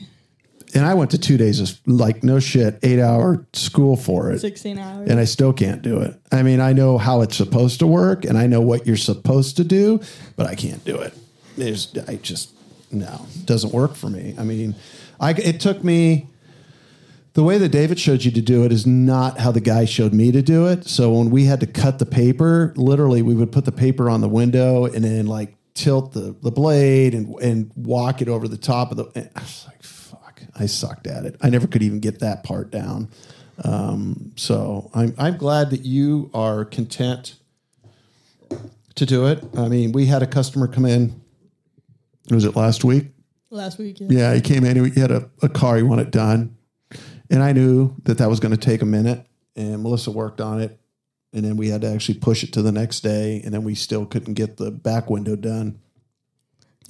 [0.75, 4.41] And I went to two days of like no shit, eight hour school for it.
[4.41, 5.09] 16 hours.
[5.11, 6.15] and I still can't do it.
[6.31, 9.57] I mean, I know how it's supposed to work and I know what you're supposed
[9.57, 10.01] to do,
[10.37, 11.15] but I can't do it.
[11.57, 12.53] There's, I just,
[12.91, 14.35] no, doesn't work for me.
[14.39, 14.75] I mean,
[15.19, 16.29] I, it took me,
[17.35, 20.13] the way that David showed you to do it is not how the guy showed
[20.13, 20.87] me to do it.
[20.87, 24.21] So when we had to cut the paper, literally we would put the paper on
[24.21, 28.57] the window and then like tilt the, the blade and, and walk it over the
[28.57, 31.37] top of the, I was like, fuck, I sucked at it.
[31.41, 33.09] I never could even get that part down.
[33.63, 37.37] Um, so I'm, I'm glad that you are content
[38.97, 39.45] to do it.
[39.57, 41.20] I mean, we had a customer come in,
[42.35, 43.09] was it last week?
[43.51, 44.07] Last week, yeah.
[44.11, 44.93] Yeah, he came in.
[44.93, 46.57] He had a, a car he wanted done,
[47.29, 49.27] And I knew that that was going to take a minute,
[49.57, 50.79] and Melissa worked on it.
[51.33, 53.75] And then we had to actually push it to the next day, and then we
[53.75, 55.81] still couldn't get the back window done,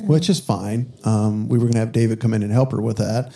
[0.02, 0.94] which is fine.
[1.04, 3.34] Um, we were going to have David come in and help her with that.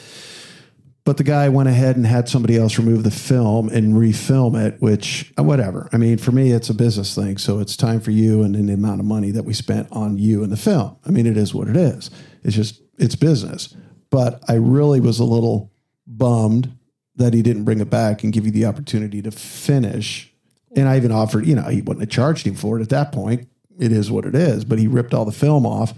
[1.05, 4.81] But the guy went ahead and had somebody else remove the film and refilm it,
[4.81, 5.91] which, uh, whatever.
[5.93, 7.37] I mean, for me, it's a business thing.
[7.37, 10.43] So it's time for you and, the amount of money that we spent on you
[10.43, 10.97] and the film.
[11.07, 12.11] I mean, it is what it is.
[12.43, 13.77] It's just, it's business.
[14.09, 15.71] But I really was a little
[16.07, 16.73] bummed
[17.17, 20.33] that he didn't bring it back and give you the opportunity to finish.
[20.75, 23.13] And I even offered, you know, he wouldn't have charged him for it at that
[23.13, 23.47] point.
[23.79, 24.65] It is what it is.
[24.65, 25.93] But he ripped all the film off,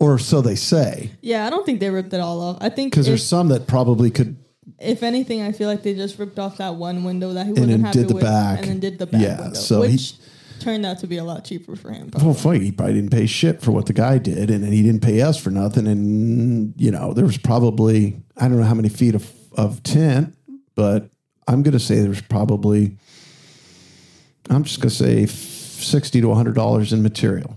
[0.00, 1.10] or so they say.
[1.20, 2.58] Yeah, I don't think they ripped it all off.
[2.60, 4.36] I think Because there's some that probably could
[4.78, 7.84] if anything, I feel like they just ripped off that one window that he wasn't
[7.84, 8.60] happy did the with, back.
[8.60, 10.14] and then did the back Yeah, window, so he- which
[10.58, 12.10] turned out to be a lot cheaper for him.
[12.10, 12.26] probably.
[12.26, 14.82] Well, funny, he probably didn't pay shit for what the guy did, and then he
[14.82, 15.86] didn't pay us for nothing.
[15.86, 20.34] And you know, there was probably I don't know how many feet of of tent,
[20.74, 21.10] but
[21.46, 22.96] I'm going to say there's probably
[24.48, 27.56] I'm just going to say sixty to hundred dollars in material.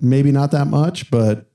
[0.00, 1.46] Maybe not that much, but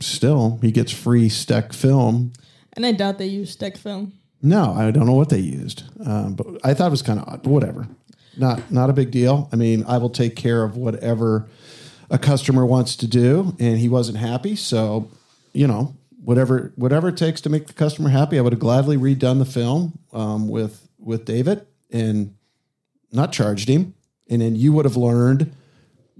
[0.00, 2.32] still, he gets free STEK film.
[2.74, 4.12] And I doubt they used STEK film.
[4.42, 7.28] No, I don't know what they used, um, but I thought it was kind of
[7.28, 7.42] odd.
[7.42, 7.86] But whatever,
[8.38, 9.48] not not a big deal.
[9.52, 11.46] I mean, I will take care of whatever
[12.08, 15.10] a customer wants to do, and he wasn't happy, so
[15.52, 18.38] you know whatever whatever it takes to make the customer happy.
[18.38, 22.34] I would have gladly redone the film um, with with David and
[23.12, 23.94] not charged him,
[24.30, 25.52] and then you would have learned.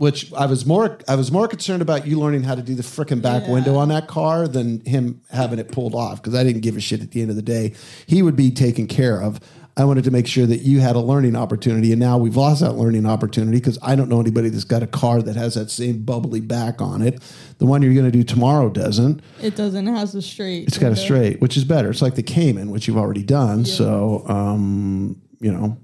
[0.01, 2.83] Which I was more I was more concerned about you learning how to do the
[2.83, 3.53] freaking back Yeah.
[3.53, 6.81] window on that car than him having it pulled off because I didn't give a
[6.81, 7.75] shit at the end of the day.
[8.07, 9.41] He would be taken care of.
[9.77, 12.63] I wanted to make sure that you had a learning opportunity, and now we've lost
[12.63, 15.71] that learning opportunity because I don't know anybody that's got a car that has that
[15.71, 17.23] same bubbly back on it.
[17.59, 19.21] The one you're going to do tomorrow doesn't.
[19.43, 20.67] It doesn't it has a straight.
[20.67, 21.91] It's got a straight, which is better.
[21.91, 23.67] It's like the Cayman, which you've already done.
[23.67, 25.77] So, um, you know,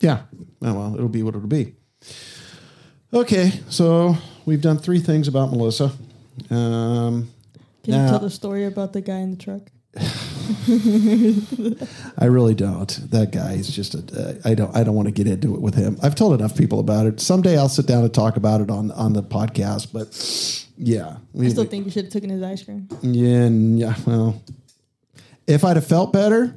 [0.00, 0.20] yeah.
[0.60, 1.72] Oh, well, it'll be what it'll be.
[3.12, 5.92] Okay, so we've done three things about Melissa.
[6.50, 7.30] Um,
[7.82, 9.62] Can Now- you tell the story about the guy in the truck?
[12.18, 12.88] I really don't.
[13.10, 13.98] That guy is just a.
[13.98, 14.76] Uh, I don't.
[14.76, 15.98] I don't want to get into it with him.
[16.02, 17.20] I've told enough people about it.
[17.20, 19.92] Someday I'll sit down and talk about it on on the podcast.
[19.92, 22.86] But yeah, we, I still think you should have taken his ice cream.
[23.02, 23.94] yeah, yeah.
[24.06, 24.40] Well,
[25.46, 26.54] if I'd have felt better,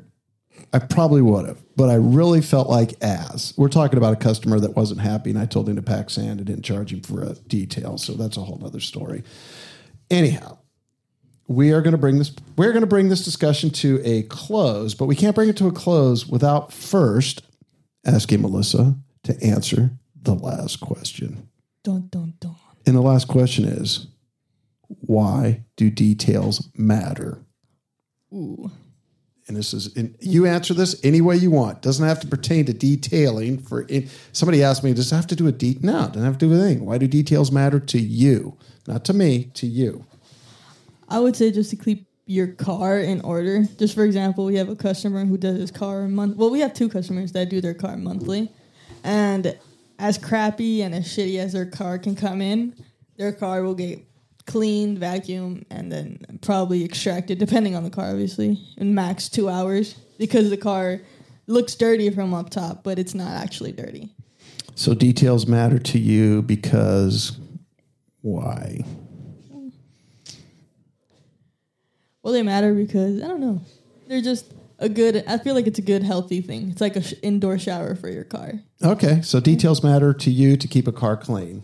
[0.74, 1.58] I probably would have.
[1.82, 5.40] But I really felt like as we're talking about a customer that wasn't happy, and
[5.40, 7.98] I told him to pack sand and didn't charge him for a detail.
[7.98, 9.24] So that's a whole other story.
[10.12, 10.60] Anyhow,
[11.48, 12.36] we are going to bring this.
[12.56, 15.66] We're going to bring this discussion to a close, but we can't bring it to
[15.66, 17.42] a close without first
[18.06, 19.90] asking Melissa to answer
[20.22, 21.50] the last question.
[21.84, 22.58] Dun dun dun.
[22.86, 24.06] And the last question is,
[24.88, 27.40] why do details matter?
[28.32, 28.70] Ooh.
[29.48, 31.82] And this is, and you answer this any way you want.
[31.82, 33.58] Doesn't have to pertain to detailing.
[33.58, 35.78] For in, somebody asked me, does it have to do with de?
[35.82, 36.86] No, doesn't have to do with anything.
[36.86, 40.06] Why do details matter to you, not to me, to you?
[41.10, 43.66] I would say just to keep your car in order.
[43.78, 46.38] Just for example, we have a customer who does his car month.
[46.38, 48.52] Well, we have two customers that do their car monthly,
[49.04, 49.58] and
[50.00, 52.76] as crappy and as shitty as their car can come in,
[53.18, 54.00] their car will get
[54.52, 59.94] cleaned, vacuumed, and then probably extracted, depending on the car, obviously, in max two hours
[60.18, 61.00] because the car
[61.48, 64.14] looks dirty from up top, but it's not actually dirty.
[64.76, 67.40] So details matter to you because
[68.20, 68.84] why?
[72.22, 73.62] Well, they matter because I don't know.
[74.08, 75.24] They're just a good.
[75.28, 76.72] I feel like it's a good, healthy thing.
[76.72, 78.54] It's like a sh- indoor shower for your car.
[78.84, 81.64] Okay, so details matter to you to keep a car clean.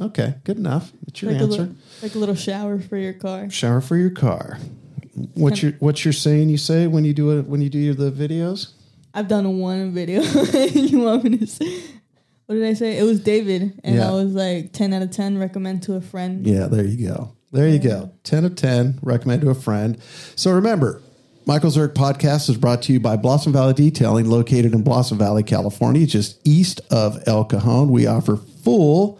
[0.00, 0.92] Okay, good enough.
[1.04, 1.56] That's your like answer.
[1.56, 3.50] A little, like a little shower for your car.
[3.50, 4.58] Shower for your car.
[5.34, 6.48] What's your what's your saying?
[6.48, 8.72] You say when you do it when you do the videos?
[9.12, 10.22] I've done one video.
[10.52, 11.82] you want me to say?
[12.46, 12.96] What did I say?
[12.98, 14.08] It was David, and Yeah.
[14.08, 15.38] I was like ten out of ten.
[15.38, 16.46] Recommend to a friend.
[16.46, 17.32] Yeah, there you go.
[17.50, 18.12] There you go.
[18.24, 18.98] 10 of 10.
[19.02, 19.98] Recommend to a friend.
[20.36, 21.00] So remember,
[21.46, 25.42] Michael Zerk podcast is brought to you by Blossom Valley Detailing, located in Blossom Valley,
[25.42, 27.88] California, just east of El Cajon.
[27.88, 29.18] We offer full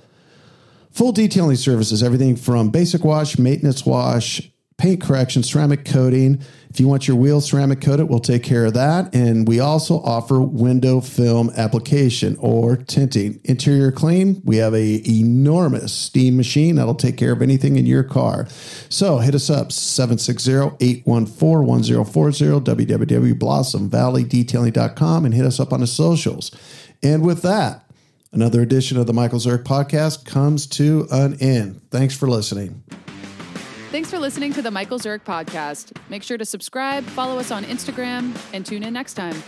[0.98, 6.42] full detailing services, everything from basic wash, maintenance wash, paint correction, ceramic coating.
[6.70, 9.14] If you want your wheels ceramic coated, we'll take care of that.
[9.14, 13.38] And we also offer window film application or tinting.
[13.44, 18.02] Interior clean, we have a enormous steam machine that'll take care of anything in your
[18.02, 18.48] car.
[18.88, 26.50] So hit us up 760-814-1040 www.blossomvalleydetailing.com and hit us up on the socials.
[27.04, 27.87] And with that,
[28.32, 31.80] Another edition of the Michael Zerk podcast comes to an end.
[31.90, 32.82] Thanks for listening.
[33.90, 35.96] Thanks for listening to the Michael Zurich podcast.
[36.10, 39.42] Make sure to subscribe, follow us on Instagram, and tune in next time.